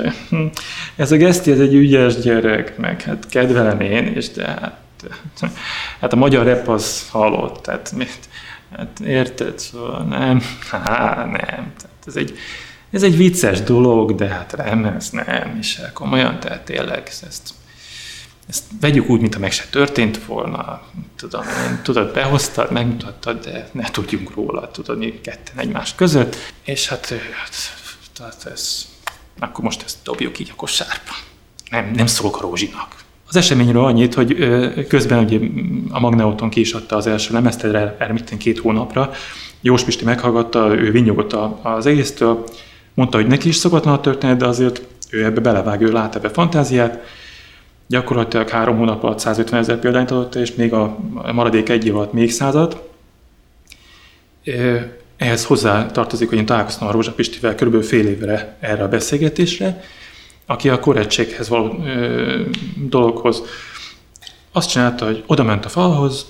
[0.97, 4.81] ez a Geszti, ez egy ügyes gyerek, meg hát kedvelem én, és de hát,
[6.01, 8.29] hát a magyar rep az halott, tehát mit,
[8.77, 12.39] hát érted, szóval nem, hát nem, tehát ez egy,
[12.91, 17.55] ez egy vicces dolog, de hát nem, ez nem, és komolyan, tehát tényleg ezt,
[18.49, 20.83] ezt vegyük úgy, mintha meg se történt volna,
[21.17, 26.89] tudom én, tudod, behoztad, megmutattad, de ne tudjunk róla, tudod, mi ketten egymás között, és
[26.89, 27.55] hát, hát
[28.17, 28.89] tehát ez,
[29.39, 31.13] akkor most ezt dobjuk így a kosárba.
[31.71, 33.01] Nem, nem szólok a Rózsinak.
[33.29, 34.37] Az eseményről annyit, hogy
[34.89, 35.39] közben ugye
[35.91, 39.11] a Magneoton ki is adta az első lemezt, erre, erre két hónapra.
[39.61, 42.45] Jós Pisti meghallgatta, ő vinyogott az egésztől,
[42.95, 46.29] Mondta, hogy neki is szokatlan a történet, de azért ő ebbe belevág, ő lát ebbe
[46.29, 47.05] fantáziát.
[47.87, 50.99] Gyakorlatilag három hónap alatt 150 ezer példányt adott, és még a
[51.33, 52.89] maradék egy év alatt még százat.
[55.17, 59.83] Ehhez hozzá tartozik, hogy én találkoztam a Rózsa Pistivel körülbelül fél évre erre a beszélgetésre,
[60.47, 62.41] aki a korrektséghez való ö,
[62.89, 63.43] dologhoz
[64.53, 66.27] azt csinálta, hogy oda ment a falhoz,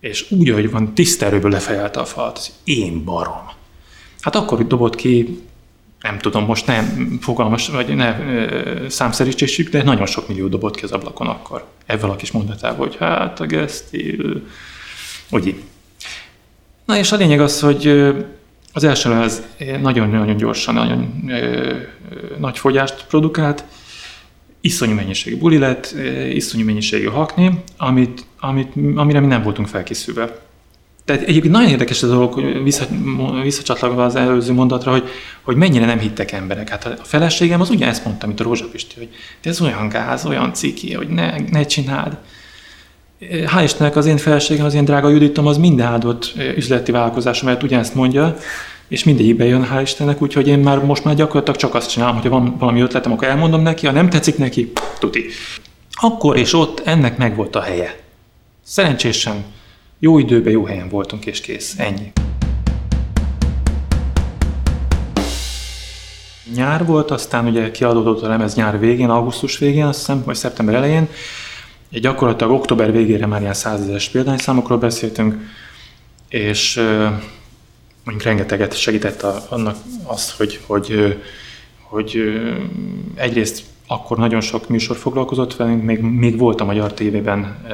[0.00, 2.52] és úgy, ahogy van, tiszterőből lefejelte a falt.
[2.64, 3.50] Én barom.
[4.20, 5.42] Hát akkor dobott ki
[6.04, 8.16] nem tudom, most nem fogalmas, vagy ne
[8.88, 11.66] számszerítsük, de nagyon sok millió dobott ki az ablakon akkor.
[11.86, 14.18] Ezzel a kis mondatával, hogy hát a geszti,
[15.30, 15.62] úgy.
[16.84, 17.86] Na és a lényeg az, hogy
[18.72, 19.42] az első az
[19.80, 21.30] nagyon-nagyon gyorsan, nagyon
[22.38, 23.64] nagy fogyást produkált,
[24.60, 25.94] iszonyú mennyiségű buli lett,
[26.32, 30.42] iszonyú mennyiségű hakni, amit, amit, amire mi nem voltunk felkészülve.
[31.04, 32.84] Tehát egyébként nagyon érdekes a dolog, hogy vissza,
[33.42, 35.08] visszacsatlakozva az előző mondatra, hogy,
[35.42, 36.68] hogy mennyire nem hittek emberek.
[36.68, 39.08] Hát a feleségem az ugyanezt mondta, mint a Rózsa Pisti, hogy
[39.42, 42.16] de ez olyan gáz, olyan ciki, hogy ne, ne csináld.
[43.20, 47.62] Hál' Istennek az én feleségem, az én drága Juditom, az minden áldott üzleti vállalkozása, mert
[47.62, 48.36] ugyanezt mondja,
[48.88, 52.30] és mindegyikben jön, hál' Istennek, úgyhogy én már most már gyakorlatilag csak azt csinálom, hogyha
[52.30, 55.26] van valami ötletem, akkor elmondom neki, ha nem tetszik neki, tuti.
[55.92, 57.98] Akkor és ott ennek megvolt a helye.
[58.62, 59.44] Szerencsésen
[59.98, 61.78] jó időben, jó helyen voltunk, és kész.
[61.78, 62.12] Ennyi.
[66.54, 70.74] Nyár volt, aztán ugye kiadódott a lemez nyár végén, augusztus végén, azt hiszem, vagy szeptember
[70.74, 71.08] elején.
[71.90, 75.34] Egy gyakorlatilag október végére már ilyen százezeres példányszámokról beszéltünk,
[76.28, 76.76] és
[78.04, 81.16] mondjuk rengeteget segített a, annak azt, hogy, hogy,
[81.82, 82.18] hogy
[83.14, 87.66] egyrészt akkor nagyon sok műsor foglalkozott velünk, még, még volt a magyar tévében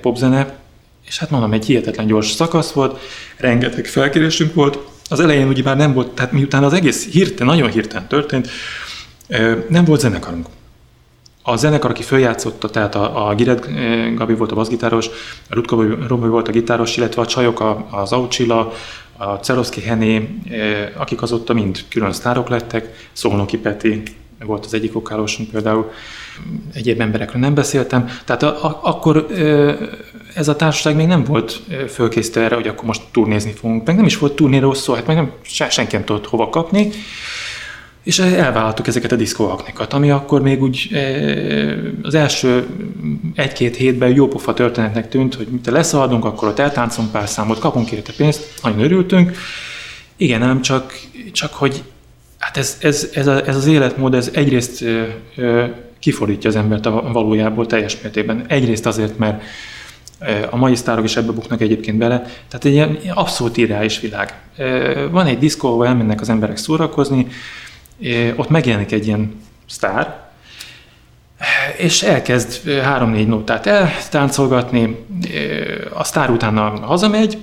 [0.00, 0.58] popzene,
[1.06, 3.00] és hát mondom, egy hihetetlen gyors szakasz volt,
[3.36, 4.78] rengeteg felkérésünk volt.
[5.08, 8.48] Az elején ugye már nem volt, tehát miután az egész hirtelen, nagyon hirtelen történt,
[9.28, 10.46] e, nem volt zenekarunk.
[11.42, 15.06] A zenekar, aki följátszotta, tehát a, a Gired e, Gabi volt a bassgitáros,
[15.50, 18.72] a Rutka Robi volt a gitáros, illetve a csajok, az Aucsila,
[19.16, 20.28] a Ceroszki Hené,
[20.96, 24.02] akik azóta mind külön sztárok lettek, Szolnoki Peti
[24.44, 25.92] volt az egyik vokálosunk például,
[26.74, 28.08] egyéb emberekről nem beszéltem.
[28.24, 29.26] Tehát a, a, akkor
[30.34, 33.86] ez a társaság még nem volt fölkészítve erre, hogy akkor most turnézni fogunk.
[33.86, 36.90] Meg nem is volt turnéról szó, hát meg nem, senki nem tudott hova kapni.
[38.02, 40.88] És elvállaltuk ezeket a diszkóhaknikat, ami akkor még úgy
[42.02, 42.66] az első
[43.34, 47.90] egy-két hétben jó pofa történetnek tűnt, hogy mit leszaladunk, akkor ott eltáncolunk pár számot, kapunk
[47.90, 49.36] érte pénzt, nagyon örültünk.
[50.16, 50.94] Igen, nem csak,
[51.32, 51.82] csak hogy
[52.38, 54.84] hát ez, ez, ez, a, ez az életmód, ez egyrészt
[56.02, 58.44] kifordítja az embert a valójából teljes mértékben.
[58.48, 59.42] Egyrészt azért, mert
[60.50, 62.18] a mai sztárok is ebbe buknak egyébként bele.
[62.20, 64.40] Tehát egy ilyen abszolút irreális világ.
[65.10, 67.26] Van egy diszkó, ahol elmennek az emberek szórakozni,
[68.36, 69.34] ott megjelenik egy ilyen
[69.66, 70.30] sztár,
[71.76, 74.96] és elkezd három-négy nótát eltáncolgatni,
[75.94, 77.38] a sztár utána hazamegy,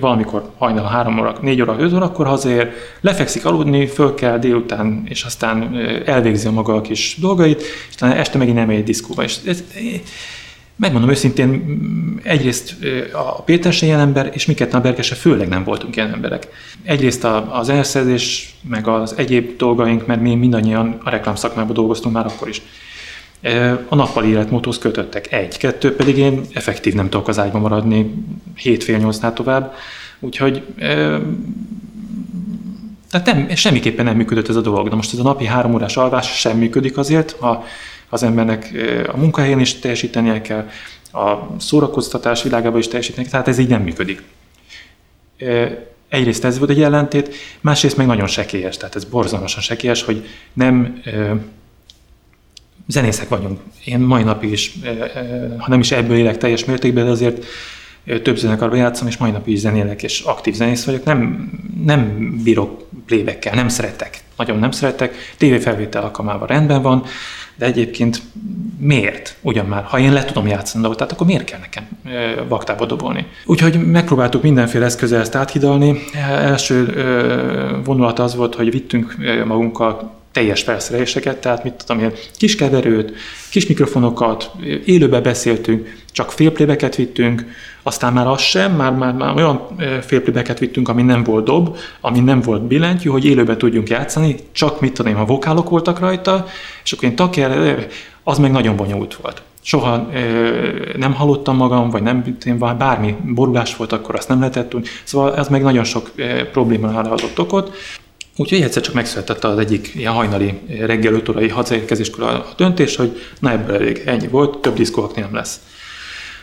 [0.00, 5.02] valamikor hajnal 3 óra, 4 óra, 5 óra, akkor hazér, lefekszik aludni, föl kell délután,
[5.08, 5.76] és aztán
[6.06, 9.22] elvégzi a maga a kis dolgait, és aztán este megint elmegy egy diszkóba.
[9.22, 9.64] És ez,
[10.76, 11.78] megmondom őszintén,
[12.22, 12.76] egyrészt
[13.12, 16.48] a Péter ilyen ember, és mi ketten a Berkese főleg nem voltunk ilyen emberek.
[16.82, 22.48] Egyrészt az elszerzés, meg az egyéb dolgaink, mert mi mindannyian a reklámszakmában dolgoztunk már akkor
[22.48, 22.62] is.
[23.88, 25.32] A nappal életmódhoz kötöttek.
[25.32, 28.14] Egy, kettő pedig én effektív nem tudok az ágyban maradni
[28.56, 29.74] hétfél nyolcnál tovább.
[30.20, 30.62] Úgyhogy
[33.10, 34.88] tehát nem, semmiképpen nem működött ez a dolog.
[34.88, 37.64] De most ez a napi három órás alvás sem működik azért, ha
[38.08, 38.70] az embernek
[39.12, 40.68] a munkahelyén is teljesítenie kell,
[41.12, 44.22] a szórakoztatás világában is teljesítenie tehát ez így nem működik.
[46.08, 51.02] Egyrészt ez volt egy ellentét, másrészt meg nagyon sekélyes, tehát ez borzalmasan sekélyes, hogy nem
[52.86, 53.60] zenészek vagyunk.
[53.84, 54.78] Én mai napig is,
[55.58, 57.44] ha nem is ebből élek teljes mértékben, de azért
[58.22, 61.04] több zenekarban játszom, és mai napig is zenélek, és aktív zenész vagyok.
[61.04, 61.50] Nem,
[61.84, 64.18] nem bírok playbackkel, nem szeretek.
[64.36, 65.14] Nagyon nem szeretek.
[65.38, 67.02] Tévéfelvétel alkalmával rendben van,
[67.56, 68.22] de egyébként
[68.78, 69.36] miért?
[69.40, 71.88] Ugyan már, ha én le tudom játszani dolgot, tehát akkor miért kell nekem
[72.48, 73.26] baktába dobolni?
[73.44, 75.98] Úgyhogy megpróbáltuk mindenféle eszközzel ezt áthidalni.
[76.28, 76.84] Első
[77.84, 83.12] vonulat az volt, hogy vittünk magunkkal teljes felszereléseket, tehát mit tudom én, kis keverőt,
[83.50, 84.50] kis mikrofonokat,
[84.84, 87.44] élőbe beszéltünk, csak félplébeket vittünk,
[87.82, 89.60] aztán már az sem, már, már, már olyan
[90.06, 94.80] félplébeket vittünk, ami nem volt dob, ami nem volt billentyű, hogy élőbe tudjunk játszani, csak
[94.80, 96.46] mit tudom én, a vokálok voltak rajta,
[96.84, 97.86] és akkor én takér,
[98.22, 99.42] az meg nagyon bonyolult volt.
[99.62, 100.08] Soha
[100.96, 104.86] nem hallottam magam, vagy nem, én bármi borulás volt, akkor azt nem lehetett tudni.
[105.04, 106.10] Szóval ez meg nagyon sok
[106.52, 107.76] problémára adott okot.
[108.36, 113.20] Úgyhogy egyszer csak megszületett az egyik ilyen hajnali reggel 5 órai hazaérkezéskor a döntés, hogy
[113.38, 115.60] na ebből elég, ennyi volt, több diszkóakni nem lesz.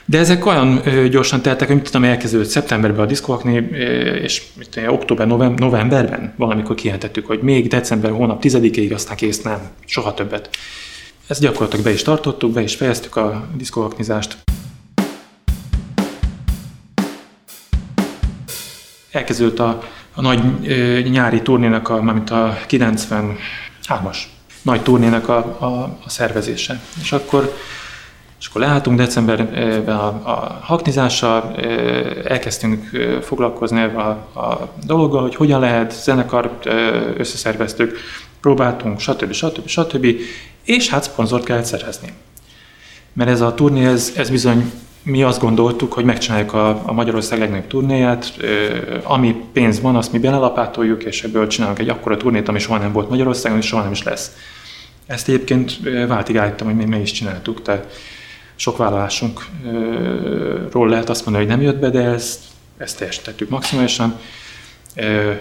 [0.06, 3.54] De ezek olyan gyorsan teltek, hogy mit tudom, elkezdődött szeptemberben a diszkóakni,
[4.22, 9.42] és mit tudom, október, november, novemberben valamikor kijelentettük, hogy még december hónap 10-ig, aztán kész,
[9.42, 10.50] nem, soha többet.
[11.28, 14.38] Ezt gyakorlatilag be is tartottuk, be is fejeztük a diszkóaknizást.
[19.12, 20.42] Elkezdődött a a nagy
[21.10, 24.18] nyári turnénak, a, mármint a 93-as
[24.62, 25.66] nagy turnénak a, a,
[26.06, 26.82] a szervezése.
[27.02, 27.56] És akkor,
[28.40, 31.56] és akkor leálltunk decemberben a, a haknizással,
[32.26, 32.90] elkezdtünk
[33.22, 36.66] foglalkozni a, a dologgal, hogy hogyan lehet zenekart
[37.18, 37.98] összeszerveztük,
[38.42, 39.32] próbáltunk, stb.
[39.32, 39.68] stb.
[39.68, 40.08] stb.
[40.64, 42.14] És hát szponzort kellett szerezni.
[43.14, 44.72] Mert ez a turné, ez, ez bizony
[45.04, 48.34] mi azt gondoltuk, hogy megcsináljuk a, a Magyarország legnagyobb turnéját,
[49.04, 52.92] ami pénz van, azt mi belelapátoljuk, és ebből csinálunk egy akkora turnét, ami soha nem
[52.92, 54.36] volt Magyarországon, és soha nem is lesz.
[55.06, 57.94] Ezt egyébként váltig állítom, hogy mi meg is csináltuk, tehát
[58.56, 62.40] sok vállalásunkról lehet azt mondani, hogy nem jött be, de ezt,
[62.78, 64.20] ezt teljesítettük maximálisan.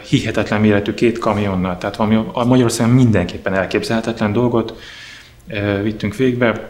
[0.08, 4.74] Hihetetlen méretű két kamionnal, tehát valami a Magyarországon mindenképpen elképzelhetetlen dolgot
[5.82, 6.68] vittünk végbe.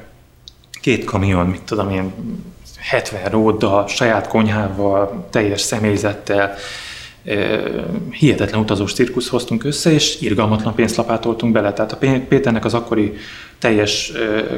[0.80, 2.12] Két kamion, mit tudom én,
[2.80, 6.54] 70 róddal, saját konyhával, teljes személyzettel,
[8.10, 11.72] hihetetlen utazós cirkusz hoztunk össze, és irgalmatlan pénzt lapátoltunk bele.
[11.72, 13.14] Tehát a Péternek az akkori
[13.58, 14.12] teljes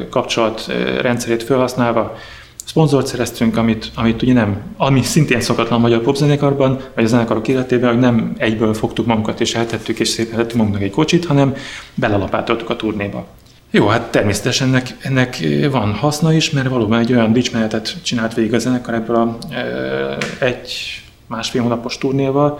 [0.09, 0.67] kapcsolat
[1.01, 2.17] rendszerét felhasználva
[2.65, 7.89] szponzort szereztünk, amit, amit ugye nem, ami szintén szokatlan magyar popzenekarban, vagy a zenekarok életében,
[7.89, 11.55] hogy nem egyből fogtuk magunkat és eltettük, és szépen tettünk magunknak egy kocsit, hanem
[11.95, 13.27] belelapátoltuk a turnéba.
[13.75, 15.37] Jó, hát természetesen ennek, ennek
[15.71, 20.17] van haszna is, mert valóban egy olyan dicsmenetet csinált végig a zenekar ebből a e,
[20.39, 22.59] egy másfél hónapos turnéval,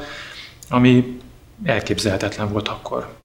[0.70, 1.20] ami
[1.64, 3.23] elképzelhetetlen volt akkor.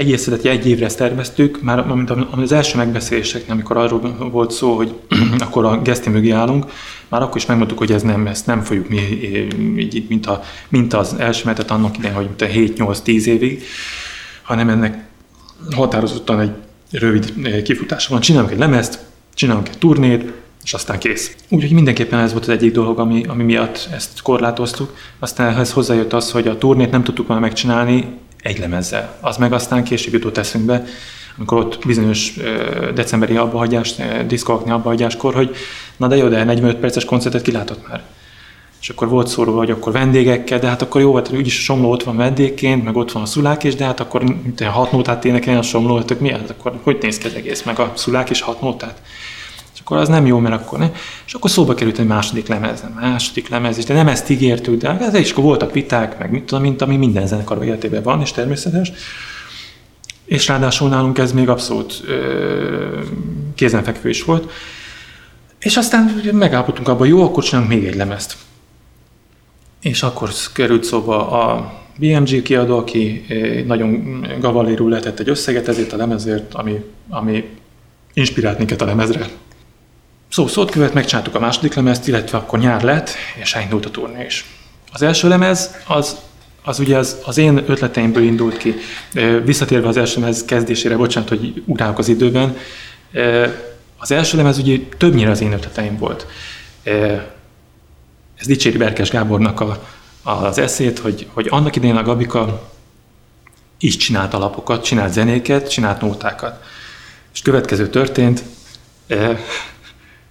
[0.00, 4.94] Egészedeti egy évre ezt terveztük, már mint az első megbeszéléseknél, amikor arról volt szó, hogy
[5.38, 6.64] akkor a geszti mögé állunk,
[7.08, 8.98] már akkor is megmondtuk, hogy ez nem, ezt nem fogjuk mi
[9.76, 13.62] így, mint, a, mint az első metet annak idején, hogy 7-8-10 évig,
[14.42, 15.04] hanem ennek
[15.70, 16.52] határozottan egy
[16.90, 17.32] rövid
[17.62, 18.20] kifutása van.
[18.20, 18.98] Csinálunk egy lemezt,
[19.34, 20.32] csinálunk egy turnét,
[20.64, 21.36] és aztán kész.
[21.48, 24.94] Úgyhogy mindenképpen ez volt az egyik dolog, ami, ami miatt ezt korlátoztuk.
[25.18, 29.16] Aztán ehhez hozzájött az, hogy a turnét nem tudtuk volna megcsinálni egy lemezzel.
[29.20, 30.84] Az meg aztán később jutott eszünkbe,
[31.36, 32.34] amikor ott bizonyos
[32.94, 33.94] decemberi abbahagyás,
[34.26, 35.56] diszkolkni abbahagyáskor, hogy
[35.96, 38.02] na de jó, de 45 perces koncertet kilátott már.
[38.80, 41.90] És akkor volt szó hogy akkor vendégekkel, de hát akkor jó, hát úgyis a somló
[41.90, 44.24] ott van vendégként, meg ott van a szulák is, de hát akkor
[44.56, 47.62] te hat nótát énekelni a somló, hát mi az, akkor hogy néz ki az egész,
[47.62, 49.02] meg a szulák is hat nótát.
[49.80, 50.90] És akkor az nem jó, mert akkor ne.
[51.26, 54.98] És akkor szóba került egy második lemez, második lemez, és de nem ezt ígértük, de
[54.98, 58.32] ez is akkor voltak viták, meg mit tudom, mint ami minden zenekar életében van, és
[58.32, 58.92] természetes.
[60.24, 62.98] És ráadásul nálunk ez még abszolút ö,
[63.54, 64.50] kézenfekvő is volt.
[65.58, 68.36] És aztán megállapodtunk abban, jó, akkor csinálunk még egy lemezt.
[69.80, 73.24] És akkor került szóba a BMG kiadó, aki
[73.66, 77.44] nagyon gavalérú letett egy összeget ezért a lemezért, ami, ami
[78.12, 79.28] inspirált minket a lemezre.
[80.30, 83.10] Szó szót követ, megcsináltuk a második lemezt, illetve akkor nyár lett,
[83.40, 84.44] és elindult a turné is.
[84.92, 86.16] Az első lemez az
[86.62, 88.74] az ugye az, az én ötleteimből indult ki.
[89.44, 92.56] Visszatérve az első lemez kezdésére, bocsánat, hogy utálok az időben,
[93.98, 96.26] az első lemez ugye többnyire az én ötleteim volt.
[98.36, 99.82] Ez dicséri Berkes Gábornak a,
[100.22, 102.70] az eszét, hogy, hogy annak idején a Gabika
[103.78, 106.64] így csinált alapokat, csinált zenéket, csinált nótákat.
[107.32, 108.42] És következő történt,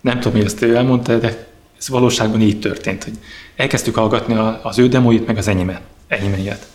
[0.01, 1.47] nem tudom, hogy ezt ő elmondta, de
[1.79, 3.13] ez valóságban így történt, hogy
[3.55, 6.67] elkezdtük hallgatni az ő demóit, meg az enyémet, enyémeiet.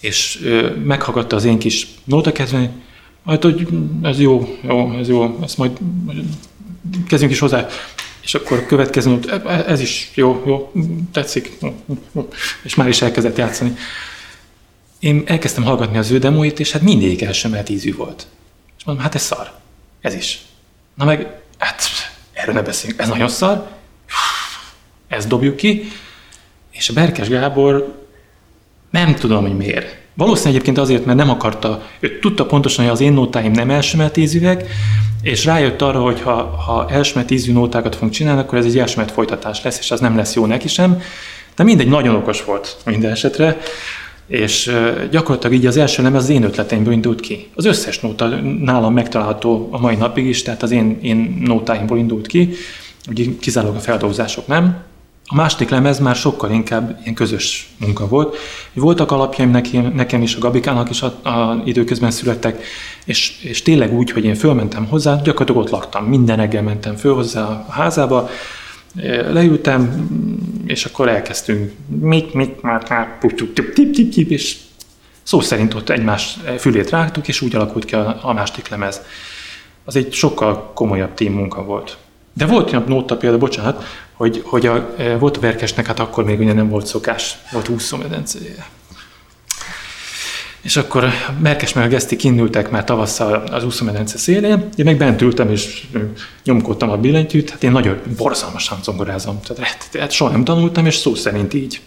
[0.00, 0.48] És
[0.84, 2.72] meghallgatta az én kis nótakezdvényt,
[3.22, 3.68] majd, hogy
[4.02, 5.78] ez jó, jó, ez jó, ezt majd
[7.06, 7.66] kezdjünk is hozzá.
[8.22, 10.72] És akkor következő, e, e, ez is jó, jó,
[11.12, 11.58] tetszik,
[12.62, 13.76] és már is elkezdett játszani.
[14.98, 18.26] Én elkezdtem hallgatni az ő demóit, és hát mindig elsőmelt ízű volt.
[18.78, 19.52] És mondom, hát ez szar.
[20.00, 20.42] Ez is.
[20.94, 21.82] Na meg, hát
[22.40, 23.66] erről ne beszéljünk, ez nagyon szar.
[25.08, 25.88] Ezt dobjuk ki.
[26.70, 27.94] És a Berkes Gábor
[28.90, 29.98] nem tudom, hogy miért.
[30.14, 34.16] Valószínűleg egyébként azért, mert nem akarta, ő tudta pontosan, hogy az én nótáim nem elsőmelt
[34.16, 34.64] ízűek,
[35.22, 39.10] és rájött arra, hogy ha, ha elsmet ízű nótákat fogunk csinálni, akkor ez egy elsmet
[39.10, 41.02] folytatás lesz, és az nem lesz jó neki sem.
[41.56, 43.58] De mindegy, nagyon okos volt minden esetre,
[44.30, 44.72] és
[45.10, 47.46] gyakorlatilag így az első lemez az én ötleteimből indult ki.
[47.54, 48.26] Az összes nóta
[48.60, 52.52] nálam megtalálható a mai napig is, tehát az én, én nótáimból indult ki,
[53.08, 54.82] ugye kizárólag a feldolgozások nem.
[55.26, 58.36] A második lemez már sokkal inkább ilyen közös munka volt.
[58.72, 62.62] Voltak alapjaim nekem, nekem is, a Gabikának is a, a időközben születtek,
[63.04, 66.04] és, és tényleg úgy, hogy én fölmentem hozzá, gyakorlatilag ott laktam.
[66.04, 68.28] Minden reggel mentem föl hozzá a házába,
[69.30, 70.08] leültem,
[70.66, 74.56] és akkor elkezdtünk mit, mit, már, már, tip, tip, tip, tip, és
[75.22, 79.00] szó szerint ott egymás fülét rágtuk, és úgy alakult ki a, a második lemez.
[79.84, 81.96] Az egy sokkal komolyabb team munka volt.
[82.32, 86.24] De volt olyan nóta például, bocsánat, hogy, hogy a, e, volt a verkesnek, hát akkor
[86.24, 88.66] még ugye nem volt szokás, volt úszómedencéje.
[90.62, 91.04] És akkor
[91.42, 95.86] Merkes meg a Geszti kinnültek már tavasszal az úszómedence szélén, én meg bent ültem és
[96.44, 101.14] nyomkodtam a billentyűt, hát én nagyon borzalmasan zongorázom, tehát, tehát soha nem tanultam, és szó
[101.14, 101.80] szerint így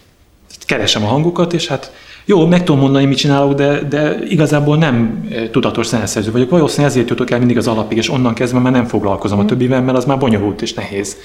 [0.65, 1.91] keresem a hangokat, és hát
[2.25, 6.49] jó, meg tudom mondani, mit csinálok, de, de igazából nem eh, tudatos zeneszerző vagyok.
[6.49, 9.81] Valószínűleg ezért jutok el mindig az alapig, és onnan kezdve már nem foglalkozom a többivel,
[9.81, 11.17] mert az már bonyolult és nehéz.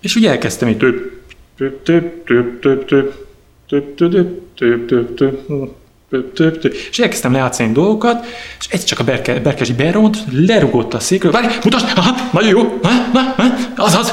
[0.00, 1.20] És ugye elkezdtem így több,
[1.56, 3.26] több, több, több, több, több,
[3.66, 5.74] több, több, több, több, több,
[6.22, 8.26] több, több, és elkezdtem lejátszani dolgokat,
[8.58, 12.78] és egy csak a berke, berkesi beront, lerugott a székről, várj, mutasd, aha, nagyon jó,
[12.82, 14.12] na, na, na, az, az,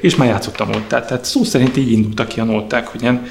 [0.00, 0.88] és már játszottam ott.
[0.88, 3.26] Tehát, szó szerint így indultak ki a nóták, hogy ilyen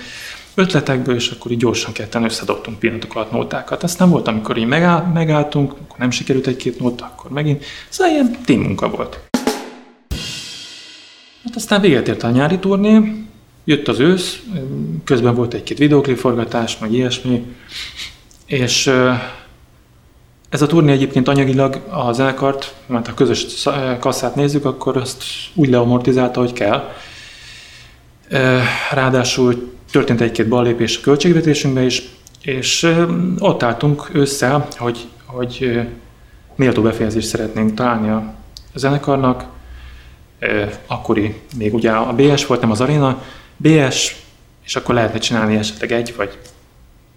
[0.55, 3.83] ötletekből, és akkor így gyorsan ketten összedobtunk pillanatok alatt nótákat.
[3.83, 7.65] Aztán volt, amikor így megáll, megálltunk, akkor nem sikerült egy-két nóta, akkor megint.
[7.89, 9.19] Szóval ilyen munka volt.
[11.43, 13.18] Hát aztán véget ért a nyári turné,
[13.69, 14.41] jött az ősz,
[15.03, 17.45] közben volt egy-két videóklipforgatás, meg ilyesmi,
[18.45, 18.87] és
[20.49, 23.45] ez a turné egyébként anyagilag a zenekart, mert ha közös
[23.99, 26.91] kasszát nézzük, akkor azt úgy leamortizálta, hogy kell.
[28.91, 32.03] Ráadásul történt egy-két ballépés a költségvetésünkbe is,
[32.41, 32.95] és
[33.39, 35.79] ott álltunk össze, hogy, hogy
[36.55, 38.33] méltó befejezést szeretnénk találni a
[38.75, 39.45] zenekarnak.
[40.87, 43.21] Akkori még ugye a BS volt, nem az Arena,
[43.61, 44.15] BS,
[44.65, 46.37] és akkor lehetne csinálni esetleg egy, vagy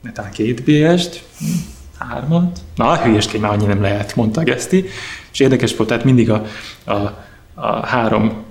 [0.00, 1.22] netán két BS-t,
[1.98, 2.58] hármat.
[2.74, 4.84] Na, hülyeskény már annyi nem lehet, mondta Geszti.
[5.32, 6.44] És érdekes volt, tehát mindig a,
[6.84, 6.94] a,
[7.54, 8.44] a három,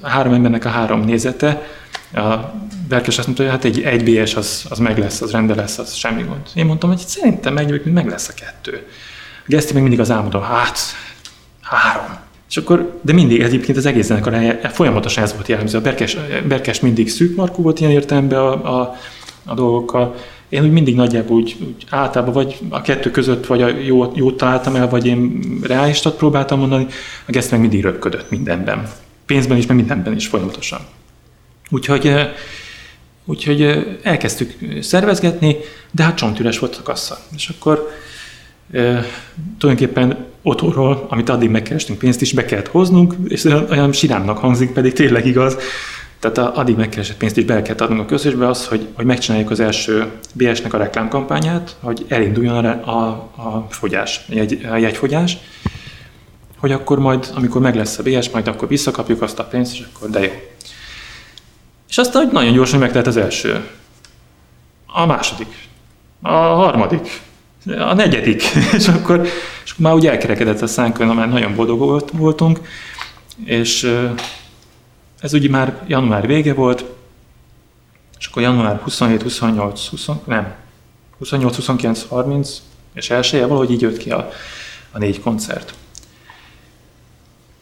[0.00, 1.62] a három embernek a három nézete,
[2.12, 2.54] a
[2.88, 5.78] Berkes azt mondta, hogy hát egy, egy BS az, az meg lesz, az rende lesz,
[5.78, 6.40] az semmi gond.
[6.54, 8.86] Én mondtam, hogy szerintem egy, meg lesz a kettő.
[9.40, 10.78] A Geszti még mindig az álmodom, hát
[11.60, 12.16] három.
[12.48, 15.78] És akkor, de mindig egyébként az egész zenekar folyamatosan ez volt jellemző.
[15.78, 16.16] A Berkes,
[16.48, 18.96] Berkes mindig szűk markú volt ilyen értelemben a, a,
[19.44, 20.14] a dolgokkal.
[20.48, 24.36] Én úgy mindig nagyjából úgy, úgy általában vagy a kettő között, vagy a jó, jót
[24.36, 26.86] találtam el, vagy én reálistat próbáltam mondani,
[27.26, 28.88] a Geszt meg mindig röpködött mindenben.
[29.26, 30.80] Pénzben is, meg mindenben is folyamatosan.
[31.70, 32.12] Úgyhogy,
[33.24, 35.56] úgyhogy elkezdtük szervezgetni,
[35.90, 37.18] de hát csontüres volt a kassa.
[37.36, 37.92] És akkor e,
[39.58, 44.92] tulajdonképpen otthonról, amit addig megkerestünk, pénzt is be kellett hoznunk, és olyan sirámnak hangzik, pedig
[44.92, 45.56] tényleg igaz.
[46.18, 49.50] Tehát a, addig megkeresett pénzt is be kellett adnunk a közösbe az, hogy, hogy megcsináljuk
[49.50, 55.38] az első BS-nek a reklámkampányát, hogy elinduljon a, a, a fogyás, jegy, a jegyfogyás,
[56.58, 59.84] hogy akkor majd, amikor meg lesz a BS, majd akkor visszakapjuk azt a pénzt, és
[59.94, 60.32] akkor de jó.
[61.88, 63.68] És aztán hogy nagyon gyorsan megtelt az első.
[64.86, 65.68] A második.
[66.22, 67.20] A harmadik.
[67.66, 68.42] A negyedik.
[68.78, 69.26] és akkor
[69.64, 72.60] és már úgy elkerekedett a szánk, már nagyon boldog voltunk.
[73.44, 73.90] És
[75.20, 76.84] ez ugye már január vége volt,
[78.18, 80.54] és akkor január 27, 28, 20, nem,
[81.18, 82.62] 28, 29, 30,
[82.94, 84.30] és elsője valahogy így jött ki a,
[84.90, 85.74] a négy koncert.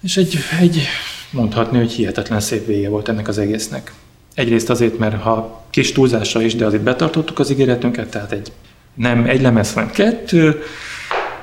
[0.02, 0.86] És egy, egy
[1.30, 3.92] mondhatni, hogy hihetetlen szép vége volt ennek az egésznek.
[4.34, 8.52] Egyrészt azért, mert ha kis túlzásra is, de azért betartottuk az ígéretünket, tehát egy
[8.94, 10.62] nem egy lemez, hanem kettő,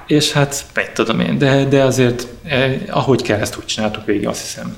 [0.07, 4.27] és hát egy tudom én, de, de azért eh, ahogy kell, ezt úgy csináltuk végig,
[4.27, 4.77] azt hiszem.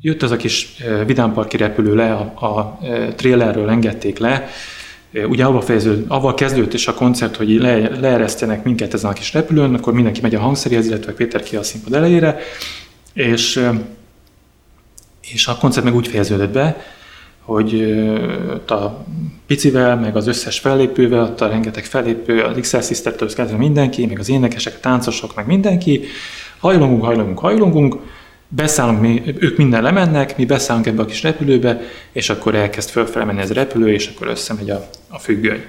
[0.00, 4.48] Jött az a kis eh, vidámparki repülő le, a, a eh, trailerről engedték le,
[5.28, 9.32] Ugye avval, fejező, avval kezdődött is a koncert, hogy le, leeresztenek minket ezen a kis
[9.32, 12.38] repülőn, akkor mindenki megy a hangszeréhez, illetve Péter ki a színpad elejére,
[13.12, 13.68] és,
[15.32, 16.82] és a koncert meg úgy fejeződött be,
[17.44, 17.82] hogy
[18.66, 19.04] a
[19.46, 24.18] picivel, meg az összes fellépővel, ott a rengeteg fellépő, az XL Sister-től kezdve mindenki, meg
[24.18, 26.04] az énekesek, a táncosok, meg mindenki,
[26.58, 27.96] hajlongunk, hajlongunk, hajlongunk,
[28.48, 31.80] beszállunk, mi, ők minden lemennek, mi beszállunk ebbe a kis repülőbe,
[32.12, 35.62] és akkor elkezd fölfele menni ez a repülő, és akkor összemegy a, a függöny.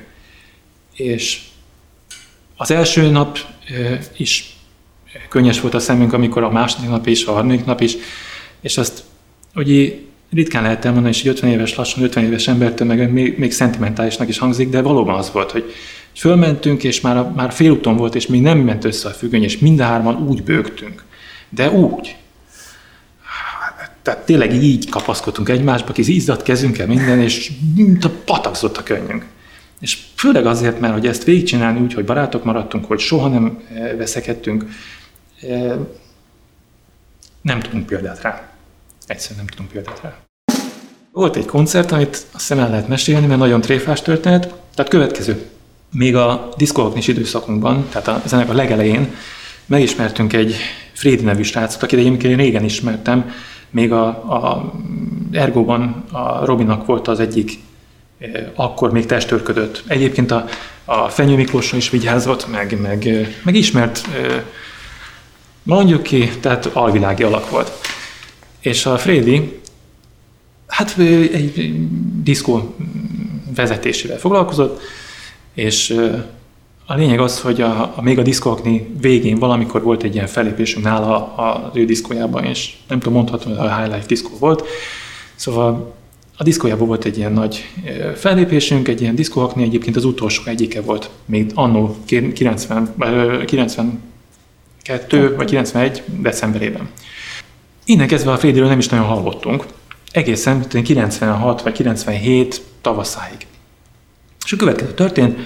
[0.93, 1.41] És
[2.55, 3.37] az első nap
[4.17, 4.57] is
[5.29, 7.95] könnyes volt a szemünk, amikor a második nap is, a harmadik nap is,
[8.61, 9.03] és azt
[9.55, 9.91] ugye
[10.33, 14.27] ritkán lehet elmondani, és egy 50 éves, lassan 50 éves embertől meg még, még szentimentálisnak
[14.27, 15.73] is hangzik, de valóban az volt, hogy
[16.15, 19.79] fölmentünk, és már, már félúton volt, és még nem ment össze a függöny, és mind
[19.79, 21.03] a hárman úgy bőgtünk.
[21.49, 22.15] De úgy.
[24.01, 29.25] Tehát tényleg így kapaszkodtunk egymásba, kis izzadt kezünkkel minden, és mint a patakzott a könnyünk.
[29.79, 33.93] És főleg azért, mert hogy ezt végigcsinálni úgy, hogy barátok maradtunk, hogy soha nem eh,
[33.97, 34.65] veszekedtünk,
[35.41, 35.73] eh,
[37.41, 38.49] nem tudunk példát rá.
[39.07, 40.22] Egyszerűen nem tudunk példát rá.
[41.13, 44.53] Volt egy koncert, amit azt hiszem el lehet mesélni, mert nagyon tréfás történet.
[44.75, 45.45] Tehát következő.
[45.91, 49.15] Még a diszkóknis időszakunkban, tehát a zenekar legelején
[49.65, 50.55] megismertünk egy
[50.93, 53.31] Frédi nevű srácot, akit egyébként én régen ismertem,
[53.69, 54.73] még a, a
[55.31, 57.59] Ergóban a Robinak volt az egyik,
[58.19, 59.83] eh, akkor még testőrködött.
[59.87, 60.45] Egyébként a,
[60.85, 64.41] a Fenyő Miklósra is vigyázott, meg, meg, eh, meg ismert, eh,
[65.63, 67.71] mondjuk ki, tehát alvilági alak volt.
[68.59, 69.61] És a Frédi,
[70.73, 71.75] hát egy
[72.23, 72.75] diszkó
[73.55, 74.81] vezetésével foglalkozott,
[75.53, 75.95] és
[76.85, 80.85] a lényeg az, hogy a, a még a diszkókni végén valamikor volt egy ilyen felépésünk
[80.85, 84.65] nála az ő diszkójában, és nem tudom, mondhatom, hogy a High Life diszkó volt.
[85.35, 85.93] Szóval
[86.37, 87.69] a diszkójában volt egy ilyen nagy
[88.15, 91.95] fellépésünk, egy ilyen diszkóakni, egyébként az utolsó egyike volt, még annó
[92.33, 92.93] 90,
[93.45, 96.89] 92 vagy 91 decemberében.
[97.85, 99.65] Innen kezdve a Frédiről nem is nagyon hallottunk,
[100.13, 103.47] egészen 96 vagy 97 tavaszáig.
[104.45, 105.39] És a következő történt,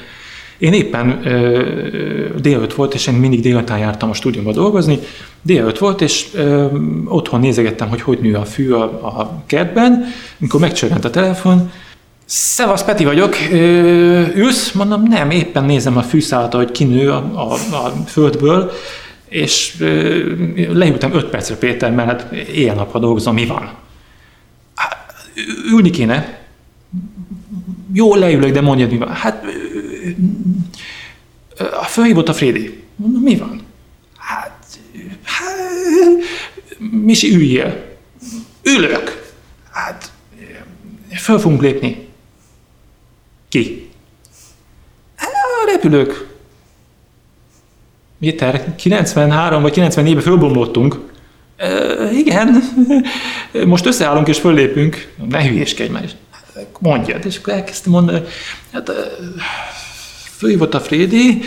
[0.58, 5.00] én éppen ö, délőtt volt, és én mindig délután jártam a stúdióba dolgozni,
[5.42, 6.66] délőtt volt, és ö,
[7.06, 8.84] otthon nézegettem, hogy hogy nő a fű a,
[9.18, 10.06] a kertben,
[10.40, 11.72] amikor megcsörrent a telefon,
[12.26, 14.72] Szevasz, Peti vagyok, ö, ülsz?
[14.72, 18.72] Mondom, nem, éppen nézem a fűszálat, hogy kinő a, a, a földből,
[19.30, 20.20] és ö,
[20.74, 23.70] leültem öt percre Péter, mert hát éjjel-nappal dolgozom, mi van?
[25.72, 26.46] Ülni kéne.
[27.94, 29.14] Jó, leülök, de mondjad, mi van.
[29.14, 29.46] Hát
[31.88, 32.84] fölhívott a Frédi.
[32.96, 33.62] Mondom, mi van?
[34.18, 34.66] Hát,
[35.24, 35.56] hát
[36.78, 37.86] Misi, üljél.
[38.64, 39.34] Ülök.
[39.72, 40.12] Hát,
[41.10, 42.08] föl fogunk lépni.
[43.48, 43.90] Ki?
[45.16, 46.36] Hát, a repülők.
[48.18, 51.00] Méter, 93 vagy 94-ben fölbomlottunk.
[52.14, 52.64] Igen,
[53.66, 55.12] most összeállunk és föllépünk.
[55.30, 56.10] Ne hülyéskedj már.
[56.80, 57.26] Mondjad.
[57.26, 58.22] És akkor elkezdtem mondani,
[58.74, 58.92] hát
[60.38, 61.42] fölhívott a Frédi,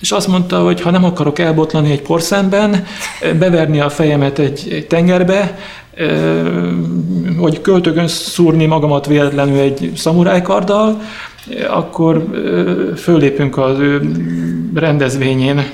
[0.00, 2.86] és azt mondta, hogy ha nem akarok elbotlani egy porszemben,
[3.20, 5.58] beverni a fejemet egy, tengerbe,
[7.36, 11.02] vagy költögön szúrni magamat véletlenül egy szamurájkarddal,
[11.68, 12.24] akkor
[12.96, 14.00] föllépünk az ő
[14.74, 15.64] rendezvényén.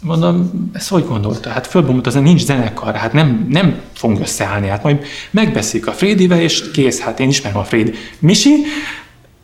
[0.00, 1.50] Mondom, ezt hogy gondolta?
[1.50, 6.40] Hát fölbomlott, az nincs zenekar, hát nem, nem fogunk összeállni, hát majd megbeszéljük a Frédivel,
[6.40, 7.94] és kész, hát én ismerem a Frédi.
[8.18, 8.64] Misi,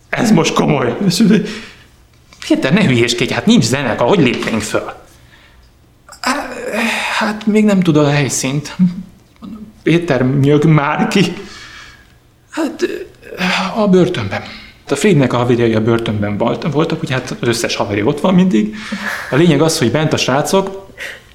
[0.08, 0.96] ez most komoly.
[2.48, 4.92] Péter, ne hülyéskedj, hát nincs zenekar, hogy lépnénk föl?
[7.18, 8.76] Hát még nem tudod a helyszínt.
[9.82, 11.32] Péter, nyög már ki.
[12.50, 12.86] Hát
[13.76, 14.42] a börtönben.
[14.88, 16.36] A Frédnek a haverjai a börtönben
[16.72, 18.74] voltak, ugye hát az összes haveri ott van mindig.
[19.30, 20.84] A lényeg az, hogy bent a srácok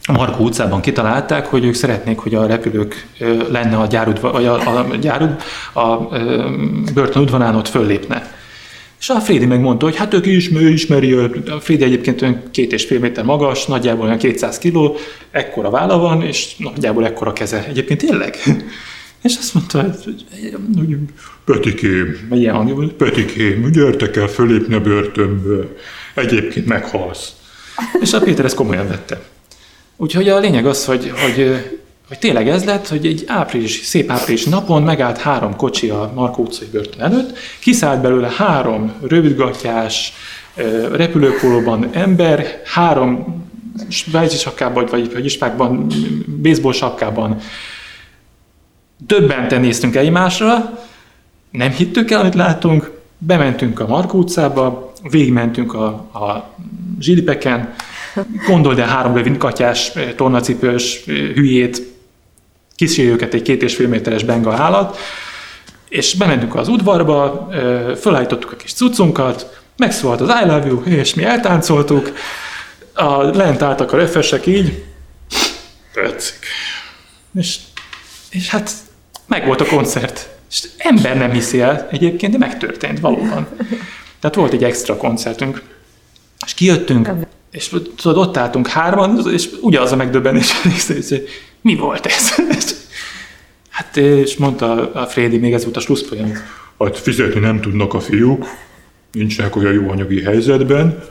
[0.04, 3.08] a Markó utcában kitalálták, hogy ők szeretnék, hogy a repülők
[3.50, 5.36] lenne a gyárud, vagy a, a, gyárud,
[5.74, 5.98] a,
[6.94, 8.38] börtön udvarán ott föllépne.
[9.00, 12.86] És a Frédi megmondta, hogy hát ők ismeri, ismeri, a Frédi egyébként olyan két és
[12.86, 14.98] fél méter magas, nagyjából olyan 200 kiló,
[15.32, 17.66] ekkora válla van, és nagyjából ekkora keze.
[17.68, 18.36] Egyébként tényleg?
[19.22, 20.26] És azt mondta, hogy,
[20.78, 20.98] hogy
[21.46, 25.78] Petikém, ilyen hangja volt, Petikém, gyertek el fölépni a börtönből,
[26.14, 27.34] egyébként meghalsz.
[28.02, 29.22] És a Péter ezt komolyan vette.
[29.98, 31.62] Úgyhogy a lényeg az, hogy, hogy
[32.10, 36.44] hogy tényleg ez lett, hogy egy április, szép április napon megállt három kocsi a Markó
[36.44, 40.14] utcai börtön előtt, kiszállt belőle három rövidgatjás,
[40.92, 43.44] repülőpólóban ember, három
[43.88, 45.88] svájci sapkában, vagy, vagy ispákban,
[46.42, 47.40] baseball sapkában.
[49.08, 50.80] Döbbenten néztünk egymásra,
[51.52, 56.56] nem hittük el, amit látunk, bementünk a Markó utcába, végigmentünk a, a
[57.00, 57.74] zsilipeken,
[58.48, 61.82] gondold el három rövidkatyás, tornacipős hülyét,
[62.76, 64.98] kísérjük őket egy két és fél méteres benga állat,
[65.90, 67.50] és bementünk az udvarba,
[68.00, 72.12] fölállítottuk a kis cuccunkat, megszólalt az I love you, és mi eltáncoltuk,
[72.94, 74.84] a, lent álltak a refesek így,
[75.94, 76.46] tetszik.
[77.36, 77.58] És,
[78.30, 78.72] és hát
[79.30, 80.30] meg volt a koncert.
[80.52, 83.48] És ember nem hiszi el egyébként, de megtörtént valóban.
[84.20, 85.62] Tehát volt egy extra koncertünk.
[86.46, 87.10] És kijöttünk,
[87.52, 91.28] és tudod, ott álltunk hárman, és ugyanaz a megdöbbenés, hogy
[91.62, 92.30] mi volt ez?
[93.70, 96.32] Hát, és mondta a Frédi még ez volt a slusszpolyam.
[96.80, 98.46] Hát fizetni nem tudnak a fiúk,
[99.12, 101.04] nincsenek olyan jó anyagi helyzetben,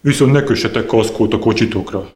[0.00, 2.10] viszont ne kössetek kaszkót a kocsitokra.